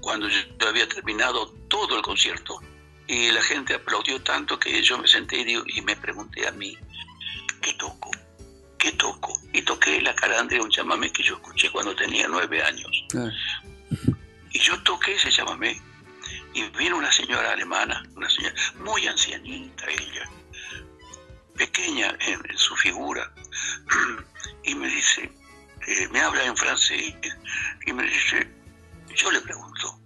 cuando 0.00 0.28
yo 0.28 0.68
había 0.68 0.88
terminado 0.88 1.50
todo 1.68 1.96
el 1.96 2.02
concierto 2.02 2.60
y 3.06 3.30
la 3.30 3.42
gente 3.42 3.74
aplaudió 3.74 4.22
tanto 4.22 4.58
que 4.58 4.82
yo 4.82 4.98
me 4.98 5.08
senté 5.08 5.40
y, 5.40 5.80
me 5.82 5.96
pregunté 5.96 6.46
a 6.46 6.52
mí, 6.52 6.76
¿qué 7.60 7.72
toco? 7.74 8.10
¿Qué 8.78 8.92
toco? 8.92 9.38
Y 9.52 9.62
toqué 9.62 10.00
La 10.00 10.14
Calandria, 10.14 10.62
un 10.62 10.70
chamamé 10.70 11.10
que 11.12 11.22
yo 11.22 11.34
escuché 11.36 11.70
cuando 11.70 11.94
tenía 11.94 12.28
nueve 12.28 12.62
años. 12.62 12.90
Y 14.52 14.58
yo 14.58 14.82
toqué 14.82 15.14
ese 15.14 15.30
chamamé 15.30 15.80
y 16.54 16.62
vino 16.78 16.96
una 16.96 17.12
señora 17.12 17.52
alemana, 17.52 18.02
una 18.14 18.28
señora 18.28 18.54
muy 18.84 19.06
ancianita 19.06 19.86
ella, 19.90 20.28
pequeña 21.56 22.16
en, 22.20 22.56
su 22.56 22.76
figura, 22.76 23.32
y 24.64 24.74
me 24.74 24.88
dice, 24.88 25.30
eh, 25.86 26.08
me 26.10 26.20
habla 26.20 26.44
en 26.44 26.56
francés 26.56 27.14
y 27.86 27.92
me 27.92 28.04
dice, 28.04 28.48
yo 29.14 29.30
le 29.30 29.40
pregunto, 29.40 30.00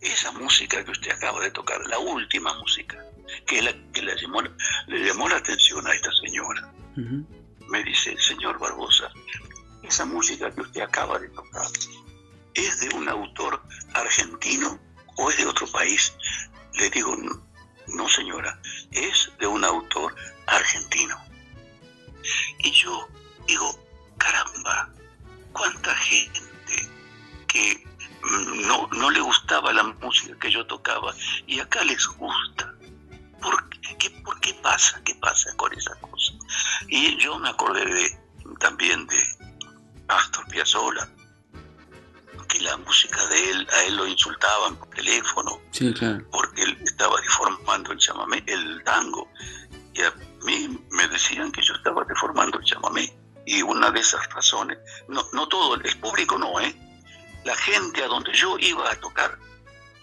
esa 0.00 0.32
música 0.32 0.84
que 0.84 0.90
usted 0.90 1.12
acaba 1.12 1.40
de 1.40 1.50
tocar, 1.50 1.80
la 1.86 1.98
última 1.98 2.52
música, 2.58 3.04
que 3.46 3.58
es 3.58 3.64
la 3.64 3.72
que 3.92 4.02
le 4.02 4.16
llamó, 4.20 4.42
le 4.42 5.04
llamó 5.06 5.28
la 5.28 5.36
atención 5.36 5.86
a 5.86 5.94
esta 5.94 6.10
señora, 6.24 6.72
me 7.68 7.82
dice, 7.84 8.16
señor 8.20 8.58
Barbosa, 8.58 9.10
esa 9.82 10.04
música 10.04 10.50
que 10.54 10.60
usted 10.60 10.82
acaba 10.82 11.18
de 11.18 11.28
tocar, 11.30 11.66
¿es 12.54 12.80
de 12.80 12.88
un 12.96 13.08
autor 13.08 13.62
argentino 13.94 14.78
o 15.16 15.30
es 15.30 15.36
de 15.38 15.46
otro 15.46 15.66
país? 15.68 16.12
Le 16.74 16.90
digo, 16.90 17.16
no, 17.88 18.08
señora, 18.08 18.60
es 18.90 19.30
de 19.38 19.46
un 19.46 19.64
autor 19.64 20.14
argentino. 20.46 21.16
Y 22.58 22.70
yo 22.72 23.08
digo, 23.46 23.78
caramba, 24.18 24.90
cuánta 25.52 25.94
gente 25.96 26.90
que 27.48 27.84
no, 28.66 28.88
no 28.92 29.10
le 29.10 29.20
gustaba 29.20 29.72
la 29.72 29.82
música 29.82 30.38
que 30.38 30.50
yo 30.50 30.64
tocaba 30.66 31.14
y 31.46 31.60
acá 31.60 31.84
les 31.84 32.06
gusta. 32.06 32.74
¿Por 33.40 33.68
qué, 33.98 34.10
por 34.24 34.40
qué 34.40 34.54
pasa? 34.62 35.00
¿Qué 35.04 35.14
pasa 35.16 35.52
con 35.56 35.72
esa 35.76 35.94
cosa? 36.00 36.32
Y 36.88 37.16
yo 37.18 37.38
me 37.38 37.48
acordé 37.48 37.84
de, 37.84 38.18
también 38.60 39.06
de 39.08 39.18
Astor 40.08 40.46
Piazzolla, 40.48 41.08
que 42.48 42.60
la 42.60 42.76
música 42.76 43.26
de 43.26 43.50
él, 43.50 43.68
a 43.72 43.82
él 43.84 43.96
lo 43.96 44.06
insultaban 44.06 44.76
por 44.76 44.88
teléfono, 44.90 45.60
porque 46.30 46.62
él 46.62 46.78
estaba 46.84 47.20
deformando 47.20 47.92
el 47.92 47.98
chamamé, 47.98 48.42
el 48.46 48.82
tango, 48.84 49.28
y 49.94 50.02
a 50.02 50.12
mí 50.44 50.78
me 50.90 51.08
decían 51.08 51.52
que 51.52 51.62
yo 51.62 51.74
estaba 51.74 52.04
deformando 52.04 52.58
el 52.58 52.64
chamamé, 52.64 53.12
y 53.44 53.62
una 53.62 53.90
de 53.90 54.00
esas 54.00 54.28
razones, 54.32 54.78
no, 55.08 55.24
no 55.32 55.48
todo, 55.48 55.74
el 55.74 55.98
público 55.98 56.38
no, 56.38 56.60
¿eh? 56.60 56.74
La 57.44 57.56
gente 57.56 58.04
a 58.04 58.06
donde 58.06 58.32
yo 58.32 58.56
iba 58.58 58.90
a 58.90 58.94
tocar 59.00 59.36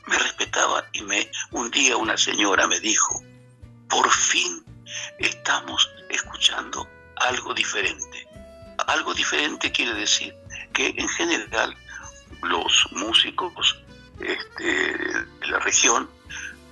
me 0.07 0.17
respetaba 0.17 0.85
y 0.91 1.03
me 1.03 1.29
un 1.51 1.69
día 1.71 1.95
una 1.95 2.17
señora 2.17 2.67
me 2.67 2.79
dijo, 2.79 3.23
por 3.87 4.09
fin 4.09 4.63
estamos 5.19 5.89
escuchando 6.09 6.87
algo 7.15 7.53
diferente. 7.53 8.27
Algo 8.87 9.13
diferente 9.13 9.71
quiere 9.71 9.93
decir 9.93 10.33
que 10.73 10.87
en 10.97 11.07
general 11.09 11.75
los 12.41 12.87
músicos 12.91 13.77
este, 14.19 14.63
de 14.63 15.47
la 15.47 15.59
región 15.59 16.09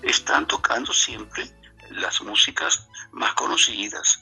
están 0.02 0.48
tocando 0.48 0.94
siempre 0.94 1.48
las 1.98 2.22
músicas 2.22 2.88
más 3.12 3.34
conocidas, 3.34 4.22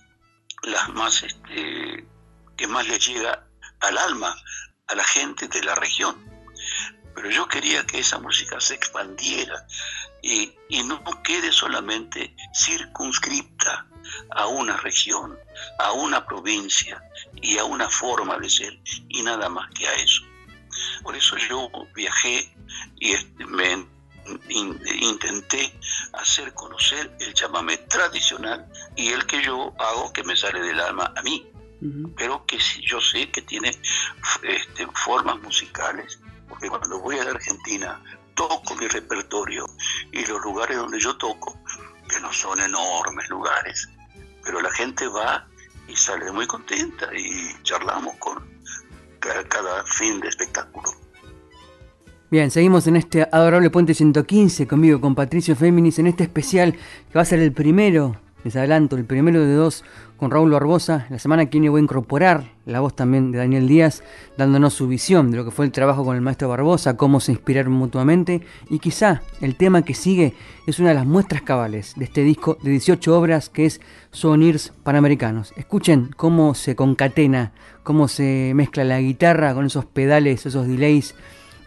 las 0.63 0.89
más 0.89 1.23
este, 1.23 2.07
que 2.57 2.67
más 2.67 2.88
les 2.88 3.05
llega 3.05 3.47
al 3.82 3.97
alma 3.97 4.36
a 4.88 4.95
la 4.95 5.03
gente 5.03 5.47
de 5.47 5.63
la 5.63 5.76
región. 5.76 6.15
Pero 7.13 7.30
yo 7.30 7.47
quería 7.47 7.86
que 7.86 7.99
esa 7.99 8.19
música 8.19 8.59
se 8.59 8.76
expandiera 8.76 9.65
y, 10.21 10.53
y 10.69 10.84
no 10.84 11.03
quede 11.23 11.51
solamente 11.51 12.36
circunscripta 12.53 13.88
a 14.32 14.47
una 14.47 14.78
región, 14.78 15.38
a 15.80 15.91
una 15.93 16.26
provincia 16.26 17.01
y 17.41 17.57
a 17.57 17.63
una 17.63 17.89
forma 17.89 18.38
de 18.38 18.49
ser 18.49 18.80
y 19.09 19.21
nada 19.21 19.49
más 19.49 19.69
que 19.73 19.88
a 19.88 19.93
eso. 19.93 20.23
Por 21.03 21.15
eso 21.15 21.38
yo 21.38 21.69
viajé 21.93 22.53
y 22.99 23.15
me 23.45 23.88
intenté 24.49 25.78
hacer 26.13 26.53
conocer 26.53 27.15
el 27.19 27.34
chamamé 27.34 27.78
tradicional 27.78 28.65
y 28.95 29.09
el 29.09 29.26
que 29.26 29.43
yo 29.43 29.73
hago 29.78 30.11
que 30.13 30.23
me 30.23 30.36
sale 30.36 30.61
del 30.61 30.80
alma 30.80 31.13
a 31.15 31.21
mí, 31.21 31.49
pero 32.17 32.45
que 32.45 32.57
yo 32.82 32.99
sé 32.99 33.30
que 33.30 33.41
tiene 33.41 33.69
este, 34.43 34.88
formas 34.93 35.39
musicales, 35.41 36.19
porque 36.49 36.69
cuando 36.69 36.99
voy 36.99 37.19
a 37.19 37.23
la 37.23 37.32
Argentina 37.32 38.01
toco 38.34 38.76
mi 38.76 38.88
repertorio 38.88 39.65
y 40.11 40.26
los 40.26 40.41
lugares 40.41 40.78
donde 40.78 40.99
yo 40.99 41.15
toco, 41.17 41.59
que 42.09 42.19
no 42.19 42.32
son 42.34 42.59
enormes 42.59 43.30
lugares, 43.30 43.89
pero 44.43 44.61
la 44.61 44.71
gente 44.71 45.07
va 45.07 45.47
y 45.88 45.95
sale 45.95 46.32
muy 46.32 46.47
contenta 46.47 47.09
y 47.15 47.55
charlamos 47.63 48.15
con 48.17 48.55
cada, 49.19 49.84
fin 49.86 50.19
de 50.19 50.30
espectáculo. 50.30 51.05
Bien, 52.32 52.49
seguimos 52.49 52.88
en 52.88 52.95
este 52.95 53.21
adorable 53.32 53.69
Puente 53.69 53.93
115 53.93 54.65
conmigo, 54.65 54.99
con 54.99 55.13
Patricio 55.13 55.55
Féminis, 55.55 55.99
en 55.99 56.07
este 56.07 56.23
especial 56.23 56.73
que 56.73 57.13
va 57.13 57.21
a 57.21 57.26
ser 57.26 57.38
el 57.38 57.51
primero, 57.51 58.15
les 58.43 58.55
adelanto, 58.55 58.97
el 58.97 59.05
primero 59.05 59.41
de 59.41 59.53
dos 59.53 59.84
con 60.17 60.32
Raúl 60.32 60.49
Barbosa. 60.49 61.05
La 61.11 61.19
semana 61.19 61.45
que 61.45 61.59
viene 61.59 61.69
voy 61.69 61.82
a 61.82 61.84
incorporar 61.84 62.51
la 62.65 62.80
voz 62.80 62.95
también 62.95 63.32
de 63.32 63.38
Daniel 63.38 63.67
Díaz, 63.67 64.01
dándonos 64.38 64.73
su 64.73 64.88
visión 64.88 65.30
de 65.30 65.38
lo 65.38 65.45
que 65.45 65.51
fue 65.51 65.65
el 65.65 65.71
trabajo 65.71 66.03
con 66.03 66.15
el 66.15 66.23
maestro 66.23 66.49
Barbosa, 66.49 66.97
cómo 66.97 67.19
se 67.19 67.32
inspiraron 67.32 67.73
mutuamente 67.73 68.41
y 68.71 68.80
quizá 68.80 69.21
el 69.39 69.55
tema 69.55 69.84
que 69.84 69.93
sigue 69.93 70.34
es 70.65 70.80
una 70.80 70.89
de 70.89 70.95
las 70.95 71.05
muestras 71.05 71.43
cabales 71.43 71.93
de 71.95 72.05
este 72.05 72.23
disco 72.23 72.57
de 72.63 72.71
18 72.71 73.15
obras 73.15 73.49
que 73.49 73.67
es 73.67 73.82
Souvenirs 74.09 74.73
Panamericanos. 74.82 75.53
Escuchen 75.57 76.09
cómo 76.17 76.55
se 76.55 76.76
concatena, 76.76 77.51
cómo 77.84 78.07
se 78.07 78.53
mezcla 78.55 78.84
la 78.84 78.99
guitarra 78.99 79.53
con 79.53 79.67
esos 79.67 79.86
pedales, 79.86 80.47
esos 80.47 80.67
delays, 80.67 81.13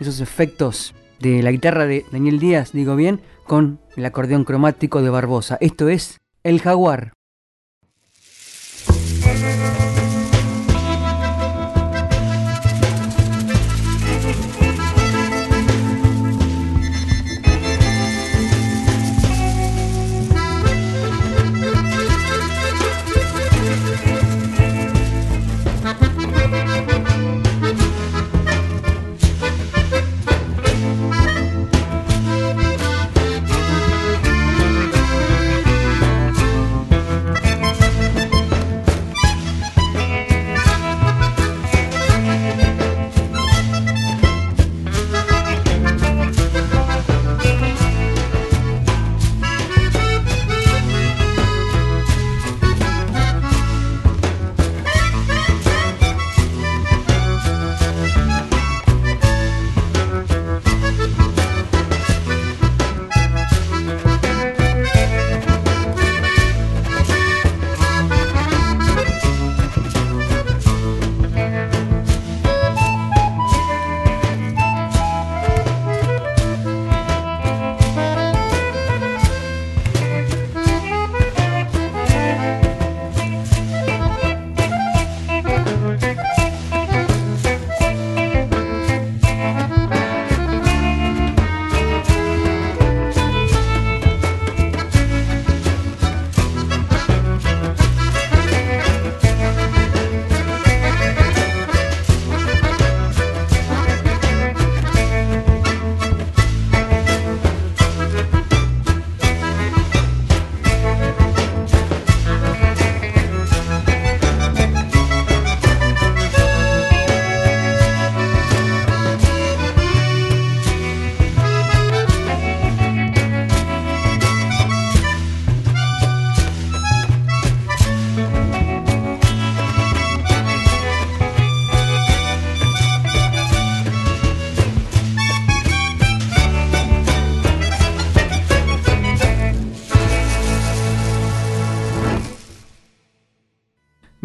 esos 0.00 0.20
efectos 0.20 0.94
de 1.20 1.42
la 1.42 1.50
guitarra 1.50 1.86
de 1.86 2.04
Daniel 2.12 2.38
Díaz, 2.38 2.72
digo 2.72 2.96
bien, 2.96 3.20
con 3.46 3.80
el 3.96 4.04
acordeón 4.04 4.44
cromático 4.44 5.02
de 5.02 5.10
Barbosa. 5.10 5.58
Esto 5.60 5.88
es 5.88 6.18
El 6.44 6.60
Jaguar. 6.60 7.12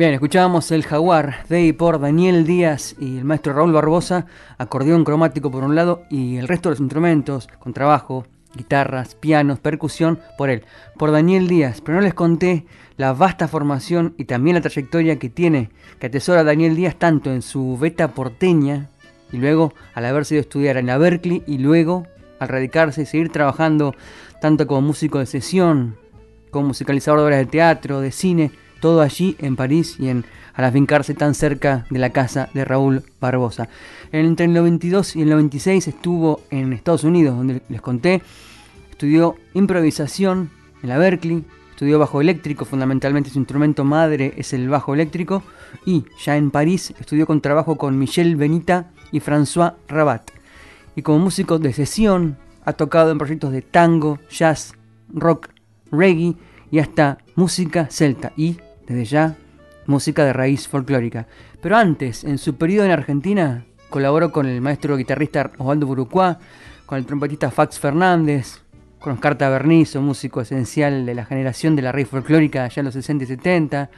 Bien, 0.04 0.16
escuchábamos 0.16 0.70
El 0.72 0.84
Jaguar 0.84 1.46
de 1.48 1.62
y 1.64 1.72
por 1.72 1.98
Daniel 1.98 2.46
Díaz 2.46 2.94
y 3.00 3.20
el 3.20 3.24
maestro 3.24 3.54
Raúl 3.54 3.72
Barbosa, 3.72 4.26
acordeón 4.58 5.06
cromático 5.06 5.50
por 5.50 5.64
un 5.64 5.76
lado 5.76 6.04
y 6.10 6.36
el 6.36 6.50
resto 6.50 6.68
de 6.68 6.74
los 6.74 6.82
instrumentos, 6.82 7.48
con 7.60 7.72
trabajo, 7.72 8.26
guitarras, 8.54 9.16
pianos, 9.16 9.60
percusión, 9.60 10.20
por 10.38 10.50
él, 10.50 10.66
por 10.98 11.12
Daniel 11.12 11.48
Díaz. 11.48 11.80
Pero 11.80 11.96
no 11.96 12.02
les 12.02 12.14
conté 12.14 12.66
la 12.98 13.14
vasta 13.14 13.48
formación 13.48 14.14
y 14.18 14.26
también 14.26 14.56
la 14.56 14.62
trayectoria 14.62 15.20
que 15.20 15.30
tiene, 15.30 15.70
que 16.00 16.08
atesora 16.08 16.44
Daniel 16.44 16.76
Díaz 16.76 16.98
tanto 16.98 17.32
en 17.32 17.42
su 17.42 17.78
beta 17.78 18.10
porteña 18.10 18.90
y 19.32 19.38
luego 19.38 19.74
al 19.94 20.04
haber 20.04 20.26
sido 20.26 20.42
estudiar 20.42 20.76
en 20.76 20.88
la 20.88 20.98
Berkeley 20.98 21.44
y 21.48 21.60
luego 21.60 22.06
al 22.40 22.50
radicarse 22.50 23.04
y 23.04 23.06
seguir 23.06 23.32
trabajando 23.32 23.96
tanto 24.42 24.68
como 24.68 24.82
músico 24.82 25.20
de 25.20 25.28
sesión, 25.28 25.96
como 26.52 26.68
musicalizador 26.68 27.20
de 27.20 27.26
obras 27.26 27.40
de 27.40 27.46
teatro, 27.46 28.02
de 28.02 28.12
cine, 28.12 28.52
todo 28.84 29.00
allí 29.00 29.38
en 29.40 29.56
París 29.56 29.96
y 29.98 30.10
en 30.10 30.26
al 30.56 30.66
afincarse 30.66 31.14
tan 31.14 31.36
cerca 31.36 31.86
de 31.90 32.00
la 32.00 32.10
casa 32.10 32.50
de 32.54 32.66
Raúl 32.66 33.02
Barbosa. 33.22 33.70
Entre 34.12 34.46
el 34.46 34.54
92 34.54 35.16
y 35.16 35.22
el 35.22 35.30
96 35.30 35.88
estuvo 35.88 36.42
en 36.52 36.74
Estados 36.74 37.06
Unidos, 37.06 37.38
donde 37.38 37.62
les 37.70 37.80
conté, 37.80 38.22
estudió 38.92 39.38
improvisación 39.54 40.50
en 40.82 40.90
la 40.90 40.98
Berkeley, 40.98 41.46
estudió 41.70 41.98
bajo 41.98 42.20
eléctrico, 42.20 42.66
fundamentalmente 42.66 43.30
su 43.30 43.40
instrumento 43.40 43.86
madre 43.86 44.34
es 44.36 44.52
el 44.52 44.68
bajo 44.68 44.94
eléctrico, 44.94 45.44
y 45.86 46.04
ya 46.22 46.36
en 46.36 46.52
París 46.52 46.94
estudió 47.00 47.26
con 47.26 47.40
trabajo 47.40 47.78
con 47.78 47.98
Michel 47.98 48.36
Benita 48.36 48.92
y 49.14 49.22
François 49.22 49.76
Rabat. 49.88 50.30
Y 50.98 51.04
como 51.04 51.20
músico 51.20 51.58
de 51.58 51.72
sesión 51.72 52.36
ha 52.66 52.74
tocado 52.74 53.12
en 53.12 53.18
proyectos 53.18 53.54
de 53.54 53.62
tango, 53.62 54.20
jazz, 54.30 54.74
rock, 55.14 55.48
reggae 55.90 56.36
y 56.70 56.80
hasta 56.80 57.20
música 57.36 57.88
celta 57.90 58.34
y 58.36 58.58
desde 58.94 59.06
ya 59.06 59.36
música 59.86 60.24
de 60.26 60.34
raíz 60.34 60.68
folclórica. 60.68 61.28
Pero 61.62 61.78
antes, 61.78 62.24
en 62.24 62.38
su 62.38 62.56
periodo 62.56 62.86
en 62.86 62.92
Argentina, 62.92 63.66
colaboró 63.90 64.32
con 64.32 64.46
el 64.46 64.62
maestro 64.62 64.98
guitarrista 64.98 65.52
Osvaldo 65.58 65.86
Burucuá, 65.88 66.40
con 66.86 66.98
el 66.98 67.06
trompetista 67.06 67.52
Fax 67.52 67.80
Fernández, 67.80 68.62
con 69.00 69.14
Oscar 69.14 69.38
Tabernizo, 69.38 70.02
músico 70.02 70.42
esencial 70.42 71.06
de 71.06 71.14
la 71.14 71.26
generación 71.26 71.76
de 71.76 71.82
la 71.82 71.92
raíz 71.92 72.08
folclórica 72.08 72.64
allá 72.64 72.80
en 72.80 72.86
los 72.86 72.94
60 72.94 73.26
y 73.26 73.28
70, 73.28 73.90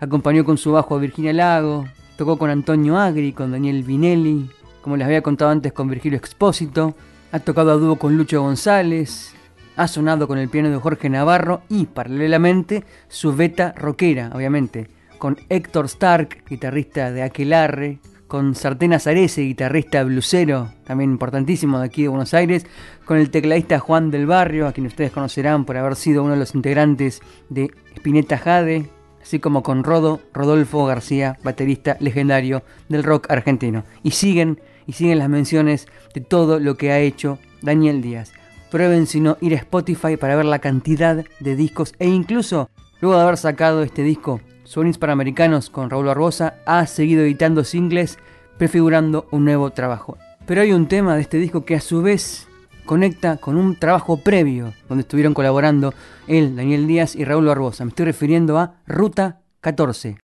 acompañó 0.00 0.44
con 0.44 0.56
su 0.56 0.72
bajo 0.72 0.94
a 0.94 0.98
Virginia 0.98 1.32
Lago, 1.32 1.84
tocó 2.16 2.38
con 2.38 2.50
Antonio 2.50 2.96
Agri, 2.96 3.32
con 3.32 3.50
Daniel 3.50 3.82
Vinelli, 3.82 4.48
como 4.80 4.96
les 4.96 5.06
había 5.06 5.22
contado 5.22 5.50
antes 5.50 5.72
con 5.72 5.88
Virgilio 5.88 6.18
Expósito, 6.18 6.94
ha 7.32 7.40
tocado 7.40 7.72
a 7.72 7.76
dúo 7.76 7.96
con 7.96 8.16
Lucho 8.16 8.40
González, 8.42 9.34
ha 9.76 9.88
sonado 9.88 10.28
con 10.28 10.38
el 10.38 10.48
piano 10.48 10.70
de 10.70 10.76
Jorge 10.76 11.08
Navarro 11.08 11.62
y, 11.68 11.86
paralelamente, 11.86 12.84
su 13.08 13.34
beta 13.34 13.72
rockera, 13.76 14.30
obviamente, 14.34 14.88
con 15.18 15.38
Héctor 15.48 15.86
Stark, 15.86 16.44
guitarrista 16.48 17.10
de 17.12 17.22
Aquelarre, 17.22 17.98
con 18.32 18.54
Sartena 18.54 18.98
Zarese, 18.98 19.42
guitarrista 19.42 20.02
blusero, 20.04 20.72
también 20.84 21.10
importantísimo 21.10 21.78
de 21.78 21.84
aquí 21.86 22.02
de 22.02 22.08
Buenos 22.08 22.32
Aires, 22.32 22.66
con 23.04 23.18
el 23.18 23.30
tecladista 23.30 23.78
Juan 23.78 24.10
del 24.10 24.26
Barrio, 24.26 24.66
a 24.66 24.72
quien 24.72 24.86
ustedes 24.86 25.12
conocerán 25.12 25.64
por 25.64 25.76
haber 25.76 25.96
sido 25.96 26.22
uno 26.22 26.32
de 26.32 26.38
los 26.38 26.54
integrantes 26.54 27.20
de 27.50 27.70
Spinetta 27.94 28.38
Jade, 28.38 28.88
así 29.20 29.38
como 29.38 29.62
con 29.62 29.84
Rodo 29.84 30.20
Rodolfo 30.32 30.86
García, 30.86 31.38
baterista 31.44 31.96
legendario 32.00 32.62
del 32.88 33.04
rock 33.04 33.30
argentino. 33.30 33.84
Y 34.02 34.12
siguen 34.12 34.60
y 34.86 34.94
siguen 34.94 35.18
las 35.18 35.28
menciones 35.28 35.86
de 36.14 36.20
todo 36.20 36.58
lo 36.58 36.76
que 36.76 36.90
ha 36.90 37.00
hecho 37.00 37.38
Daniel 37.60 38.02
Díaz. 38.02 38.32
Prueben 38.72 39.06
si 39.06 39.20
no 39.20 39.36
ir 39.42 39.52
a 39.52 39.58
Spotify 39.58 40.16
para 40.16 40.34
ver 40.34 40.46
la 40.46 40.58
cantidad 40.58 41.26
de 41.40 41.56
discos 41.56 41.92
e 41.98 42.08
incluso 42.08 42.70
luego 43.02 43.18
de 43.18 43.22
haber 43.22 43.36
sacado 43.36 43.82
este 43.82 44.02
disco, 44.02 44.40
Sonics 44.64 44.96
Panamericanos 44.96 45.68
con 45.68 45.90
Raúl 45.90 46.06
Barbosa 46.06 46.54
ha 46.64 46.86
seguido 46.86 47.22
editando 47.22 47.64
singles 47.64 48.18
prefigurando 48.56 49.28
un 49.30 49.44
nuevo 49.44 49.68
trabajo. 49.72 50.16
Pero 50.46 50.62
hay 50.62 50.72
un 50.72 50.88
tema 50.88 51.16
de 51.16 51.20
este 51.20 51.36
disco 51.36 51.66
que 51.66 51.74
a 51.74 51.82
su 51.82 52.00
vez 52.00 52.48
conecta 52.86 53.36
con 53.36 53.58
un 53.58 53.76
trabajo 53.76 54.16
previo 54.16 54.72
donde 54.88 55.02
estuvieron 55.02 55.34
colaborando 55.34 55.92
él, 56.26 56.56
Daniel 56.56 56.86
Díaz 56.86 57.14
y 57.14 57.24
Raúl 57.24 57.44
Barbosa. 57.44 57.84
Me 57.84 57.90
estoy 57.90 58.06
refiriendo 58.06 58.56
a 58.58 58.80
Ruta 58.86 59.42
14. 59.60 60.16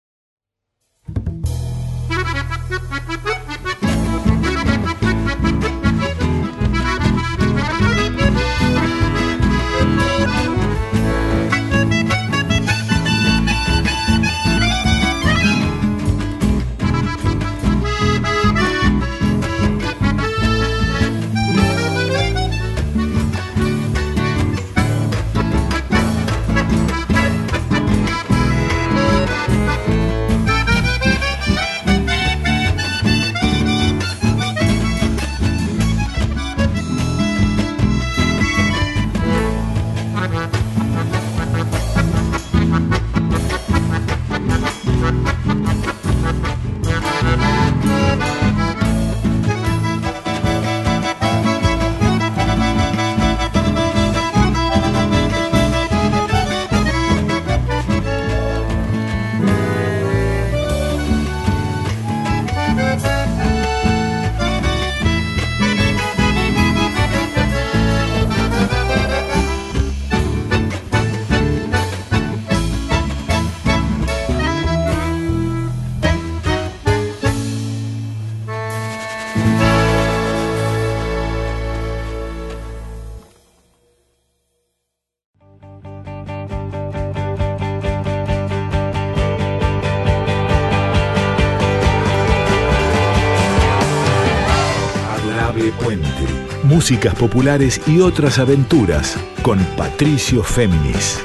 Músicas 96.89 97.15
populares 97.17 97.83
y 97.87 98.01
otras 98.01 98.39
aventuras 98.39 99.23
con 99.43 99.59
Patricio 99.77 100.43
Féminis. 100.43 101.23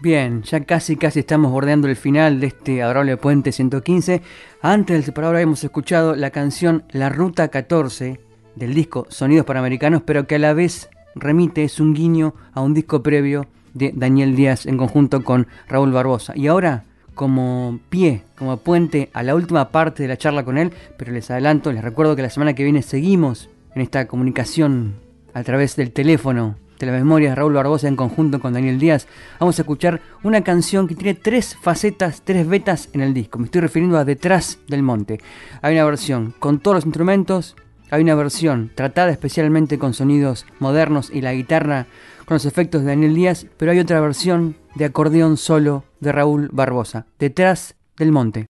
Bien, 0.00 0.42
ya 0.44 0.64
casi 0.64 0.96
casi 0.96 1.20
estamos 1.20 1.52
bordeando 1.52 1.88
el 1.88 1.96
final 1.96 2.40
de 2.40 2.46
este 2.46 2.82
adorable 2.82 3.18
puente 3.18 3.52
115. 3.52 4.22
Antes 4.62 4.96
del 4.96 5.04
separador 5.04 5.36
habíamos 5.36 5.62
escuchado 5.62 6.16
la 6.16 6.30
canción 6.30 6.84
La 6.90 7.10
Ruta 7.10 7.48
14 7.48 8.18
del 8.56 8.72
disco 8.72 9.06
Sonidos 9.10 9.44
Panamericanos, 9.44 10.00
pero 10.00 10.26
que 10.26 10.36
a 10.36 10.38
la 10.38 10.54
vez 10.54 10.88
remite, 11.14 11.64
es 11.64 11.80
un 11.80 11.92
guiño 11.92 12.34
a 12.54 12.62
un 12.62 12.72
disco 12.72 13.02
previo 13.02 13.46
de 13.74 13.92
Daniel 13.94 14.34
Díaz 14.34 14.64
en 14.64 14.78
conjunto 14.78 15.22
con 15.22 15.48
Raúl 15.68 15.92
Barbosa. 15.92 16.32
Y 16.34 16.46
ahora 16.46 16.84
como 17.20 17.80
pie, 17.90 18.22
como 18.34 18.56
puente 18.56 19.10
a 19.12 19.22
la 19.22 19.34
última 19.34 19.68
parte 19.68 20.02
de 20.02 20.08
la 20.08 20.16
charla 20.16 20.42
con 20.42 20.56
él, 20.56 20.72
pero 20.96 21.12
les 21.12 21.30
adelanto, 21.30 21.70
les 21.70 21.84
recuerdo 21.84 22.16
que 22.16 22.22
la 22.22 22.30
semana 22.30 22.54
que 22.54 22.64
viene 22.64 22.80
seguimos 22.80 23.50
en 23.74 23.82
esta 23.82 24.06
comunicación 24.06 24.94
a 25.34 25.42
través 25.42 25.76
del 25.76 25.92
teléfono 25.92 26.56
de 26.78 26.86
la 26.86 26.92
memoria 26.92 27.34
Raúl 27.34 27.52
Barbosa 27.52 27.88
en 27.88 27.96
conjunto 27.96 28.40
con 28.40 28.54
Daniel 28.54 28.78
Díaz. 28.78 29.06
Vamos 29.38 29.58
a 29.58 29.62
escuchar 29.62 30.00
una 30.22 30.40
canción 30.40 30.88
que 30.88 30.94
tiene 30.94 31.12
tres 31.12 31.58
facetas, 31.60 32.22
tres 32.24 32.48
vetas 32.48 32.88
en 32.94 33.02
el 33.02 33.12
disco. 33.12 33.38
Me 33.38 33.44
estoy 33.44 33.60
refiriendo 33.60 33.98
a 33.98 34.06
Detrás 34.06 34.58
del 34.66 34.82
Monte. 34.82 35.20
Hay 35.60 35.74
una 35.74 35.84
versión 35.84 36.32
con 36.38 36.58
todos 36.58 36.76
los 36.76 36.86
instrumentos, 36.86 37.54
hay 37.90 38.00
una 38.00 38.14
versión 38.14 38.70
tratada 38.74 39.10
especialmente 39.10 39.78
con 39.78 39.92
sonidos 39.92 40.46
modernos 40.58 41.10
y 41.12 41.20
la 41.20 41.34
guitarra 41.34 41.86
con 42.30 42.36
los 42.36 42.46
efectos 42.46 42.82
de 42.82 42.86
Daniel 42.86 43.12
Díaz, 43.12 43.44
pero 43.56 43.72
hay 43.72 43.80
otra 43.80 44.00
versión 44.00 44.54
de 44.76 44.84
acordeón 44.84 45.36
solo 45.36 45.82
de 45.98 46.12
Raúl 46.12 46.48
Barbosa, 46.52 47.06
Detrás 47.18 47.74
del 47.96 48.12
Monte. 48.12 48.49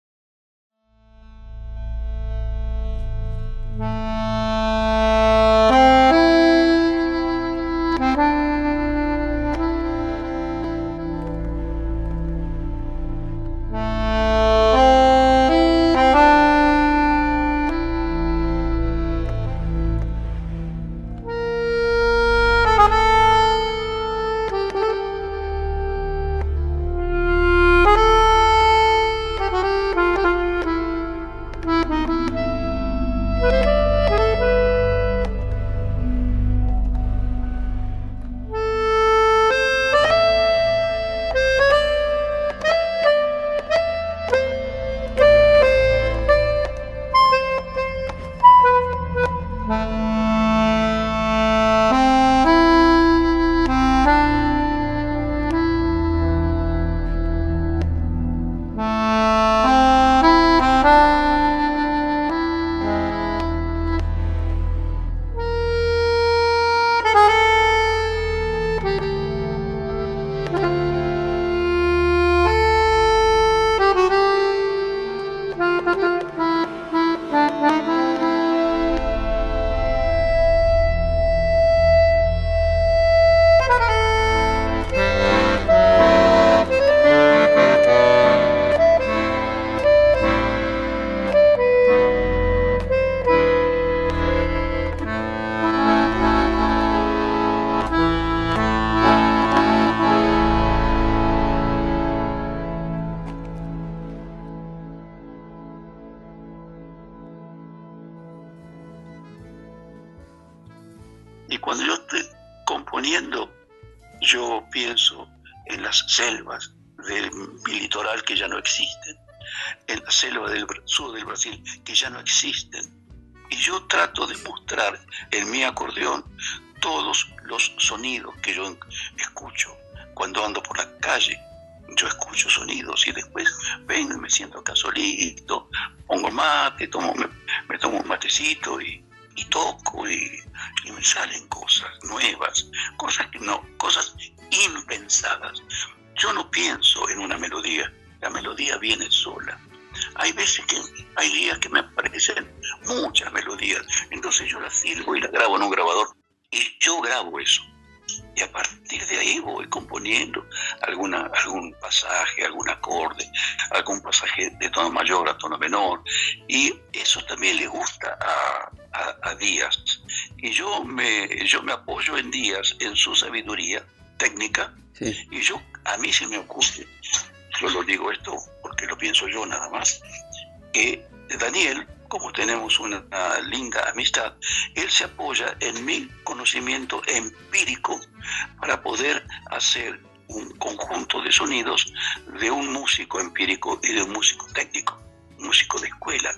Para 188.64 188.82
poder 188.82 189.28
hacer 189.52 190.00
un 190.30 190.50
conjunto 190.52 191.22
de 191.22 191.34
sonidos 191.34 191.94
de 192.40 192.50
un 192.50 192.72
músico 192.72 193.20
empírico 193.20 193.78
y 193.84 193.92
de 193.92 194.04
un 194.04 194.12
músico 194.12 194.48
técnico, 194.54 194.98
músico 195.38 195.78
de 195.82 195.90
escuela. 195.90 196.34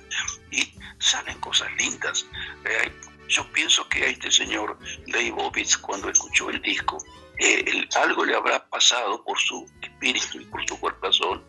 Y 0.50 0.74
salen 0.98 1.40
cosas 1.40 1.70
lindas. 1.78 2.26
Eh, 2.66 2.92
yo 3.28 3.46
pienso 3.52 3.88
que 3.90 4.06
a 4.06 4.08
este 4.08 4.32
señor 4.32 4.80
Leibovitz, 5.06 5.78
cuando 5.78 6.10
escuchó 6.10 6.50
el 6.50 6.60
disco, 6.64 6.98
eh, 7.38 7.88
algo 7.96 8.26
le 8.26 8.36
habrá 8.36 8.68
pasado 8.70 9.24
por 9.24 9.38
su 9.38 9.64
espíritu 9.84 10.42
y 10.42 10.46
por 10.46 10.68
su 10.68 10.80
corazón 10.80 11.44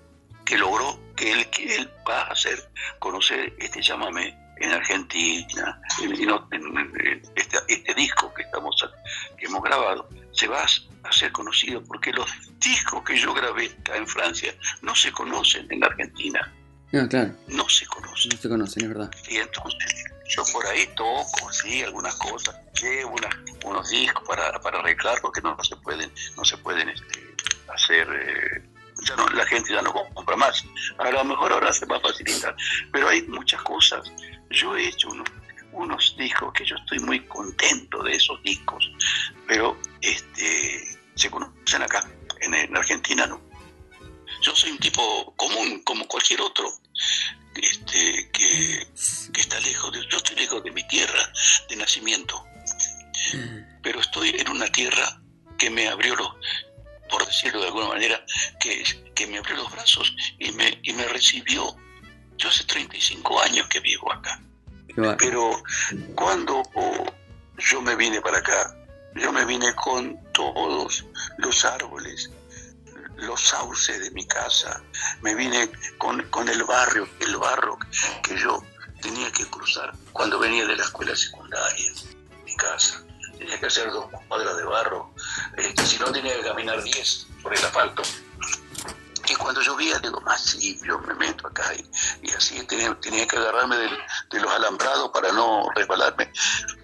que 0.45 0.59
logró 0.59 1.01
que 1.17 1.33
él, 1.33 1.49
que 1.49 1.75
él 1.75 1.91
va 2.07 2.21
a 2.21 2.33
hacer 2.33 2.71
conocer 2.99 3.57
este 3.59 3.81
llámame 3.81 4.37
en 4.59 4.73
Argentina, 4.73 5.81
este, 7.35 7.59
este, 7.69 7.95
disco 7.95 8.33
que 8.35 8.43
estamos 8.43 8.77
que 9.39 9.47
hemos 9.47 9.63
grabado 9.63 10.09
se 10.37 10.47
va 10.47 10.63
a 10.63 11.09
hacer 11.09 11.33
conocido 11.33 11.83
porque 11.85 12.13
los 12.13 12.29
discos 12.61 13.03
que 13.05 13.17
yo 13.19 13.35
grabé 13.35 13.71
acá 13.81 13.97
en 13.97 14.07
Francia 14.07 14.55
no 14.83 14.95
se 14.95 15.11
conocen 15.13 15.67
en 15.71 15.83
Argentina. 15.83 16.53
No, 16.93 17.09
claro. 17.09 17.33
No 17.49 17.69
se 17.69 17.87
conocen. 17.87 18.31
No 18.33 18.39
se 18.39 18.49
conocen, 18.49 18.83
es 18.85 18.89
verdad. 18.89 19.11
Y 19.29 19.37
entonces 19.37 20.05
yo 20.29 20.43
por 20.53 20.67
ahí 20.67 20.87
toco, 20.97 21.53
sí, 21.53 21.83
algunas 21.83 22.15
cosas, 22.17 22.57
llevo 22.81 23.17
unos 23.65 23.91
discos 23.91 24.23
para, 24.27 24.59
para 24.61 24.81
arreglar 24.81 25.19
porque 25.21 25.41
no, 25.41 25.57
se 25.63 25.77
pueden, 25.77 26.11
no 26.37 26.45
se 26.45 26.57
pueden 26.59 26.89
este, 26.89 27.35
hacer 27.69 28.09
eh, 28.13 28.63
ya 29.05 29.17
no, 29.17 29.29
la 29.29 29.47
gente 29.47 29.73
ya 29.73 29.83
no 29.83 29.93
compra 29.93 30.37
más. 30.37 30.65
A 30.99 31.11
lo 31.11 31.25
mejor 31.25 31.53
ahora 31.53 31.73
se 31.73 31.87
va 31.87 31.97
a 31.97 32.01
facilitar, 32.01 32.55
pero 32.93 33.09
hay 33.09 33.23
muchas 33.23 33.63
cosas. 33.63 34.11
Yo 34.51 34.77
he 34.77 34.89
hecho 34.89 35.09
unos, 35.09 35.29
unos 35.77 36.17
discos 36.17 36.53
que 36.53 36.65
yo 36.65 36.77
estoy 36.77 36.99
muy 37.01 37.21
contento 37.27 38.03
de 38.03 38.15
esos 38.15 38.43
discos, 38.43 38.91
pero 39.47 39.77
este, 40.01 40.99
se 41.15 41.31
conocen 41.31 41.83
acá, 41.83 42.09
en, 42.41 42.77
Argentina 42.77 43.27
no. 43.27 43.41
Yo 44.43 44.55
soy 44.55 44.73
un 44.73 44.79
tipo 44.79 45.35
común, 45.37 45.83
como 45.85 46.07
cualquier 46.07 46.41
otro, 46.41 46.71
este, 47.55 48.31
que, 48.33 48.87
que 49.33 49.41
está 49.41 49.59
lejos 49.61 49.93
de, 49.93 50.07
yo 50.09 50.17
estoy 50.17 50.37
lejos 50.37 50.63
de 50.63 50.71
mi 50.71 50.87
tierra 50.89 51.33
de 51.69 51.77
nacimiento, 51.77 52.45
mm. 53.35 53.81
pero 53.83 54.01
estoy 54.01 54.31
en 54.31 54.49
una 54.51 54.67
tierra 54.67 55.21
que 55.59 55.71
me 55.71 55.89
abrió 55.89 56.17
los, 56.17 56.29
por 57.09 57.25
decirlo 57.27 57.61
de 57.61 57.67
alguna 57.69 57.89
manera, 57.89 58.25
que, 58.61 58.85
que 59.15 59.27
me 59.27 59.39
abrió 59.39 59.57
los 59.57 59.71
brazos 59.71 60.15
y 60.39 60.53
me, 60.53 60.79
y 60.83 60.93
me 60.93 61.07
recibió. 61.09 61.77
Yo 62.39 62.51
hace 62.51 62.65
35 62.65 63.41
años 63.41 63.67
que 63.69 63.81
vivo 63.81 64.13
acá. 64.13 64.39
Pero 65.19 65.63
cuando 66.15 66.63
yo 67.59 67.83
me 67.83 67.95
vine 67.97 68.21
para 68.21 68.39
acá, 68.39 68.77
yo 69.15 69.33
me 69.33 69.45
vine 69.45 69.75
con 69.75 70.19
todos 70.33 71.05
los 71.39 71.65
árboles, 71.65 72.31
los 73.17 73.41
sauces 73.41 74.01
de 74.01 74.11
mi 74.11 74.27
casa, 74.27 74.83
me 75.23 75.35
vine 75.35 75.71
con, 75.99 76.23
con 76.29 76.49
el 76.49 76.65
barrio, 76.65 77.09
el 77.21 77.37
barro 77.37 77.79
que 78.23 78.37
yo 78.39 78.63
tenía 79.01 79.31
que 79.33 79.47
cruzar 79.47 79.93
cuando 80.13 80.39
venía 80.39 80.67
de 80.67 80.77
la 80.77 80.83
escuela 80.83 81.15
secundaria, 81.15 81.93
mi 82.45 82.55
casa. 82.57 83.03
Tenía 83.39 83.61
que 83.61 83.67
hacer 83.67 83.91
dos 83.91 84.07
cuadras 84.29 84.57
de 84.57 84.65
barro, 84.65 85.11
este, 85.59 85.85
si 85.85 85.99
no 85.99 86.11
tenía 86.11 86.35
que 86.37 86.43
caminar 86.43 86.83
diez 86.83 87.27
por 87.43 87.55
el 87.55 87.63
asfalto. 87.63 88.03
Y 89.29 89.35
cuando 89.35 89.61
llovía, 89.61 89.99
digo, 89.99 90.21
más 90.21 90.41
sí, 90.41 90.79
yo 90.85 90.99
me 91.01 91.15
meto 91.15 91.49
acá. 91.49 91.73
Y, 92.23 92.33
así 92.33 92.63
tenía, 92.67 93.27
que 93.27 93.37
agarrarme 93.37 93.77
de, 93.77 94.41
los 94.41 94.53
alambrados 94.53 95.11
para 95.11 95.33
no 95.33 95.69
resbalarme. 95.75 96.33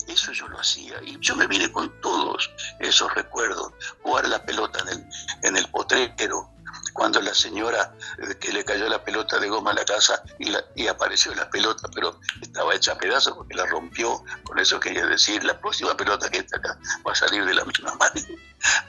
Eso 0.09 0.32
yo 0.32 0.49
lo 0.49 0.59
hacía. 0.59 1.01
Y 1.03 1.18
yo 1.20 1.36
me 1.36 1.47
vine 1.47 1.70
con 1.70 1.88
todos 2.01 2.51
esos 2.80 3.14
recuerdos. 3.14 3.72
Jugar 4.03 4.28
la 4.28 4.45
pelota 4.45 4.80
en 4.80 4.88
el, 4.88 5.07
en 5.43 5.57
el 5.57 5.68
potrero, 5.68 6.51
cuando 6.93 7.20
la 7.20 7.34
señora 7.34 7.95
eh, 8.18 8.34
que 8.38 8.53
le 8.53 8.64
cayó 8.64 8.88
la 8.88 9.03
pelota 9.05 9.38
de 9.38 9.49
goma 9.49 9.70
a 9.70 9.74
la 9.74 9.84
casa 9.84 10.22
y, 10.38 10.47
la, 10.47 10.64
y 10.74 10.88
apareció 10.88 11.34
la 11.34 11.49
pelota, 11.49 11.88
pero 11.95 12.18
estaba 12.40 12.74
hecha 12.74 12.93
a 12.93 12.99
pedazos 12.99 13.34
porque 13.34 13.55
la 13.55 13.66
rompió, 13.66 14.22
con 14.45 14.59
eso 14.59 14.80
quería 14.80 15.07
decir, 15.07 15.45
la 15.45 15.59
próxima 15.59 15.97
pelota 15.97 16.28
que 16.30 16.38
está 16.38 16.59
acá 16.59 16.78
va 17.07 17.12
a 17.12 17.14
salir 17.14 17.45
de 17.45 17.55
la 17.55 17.64
misma 17.64 17.95
manera. 17.95 18.28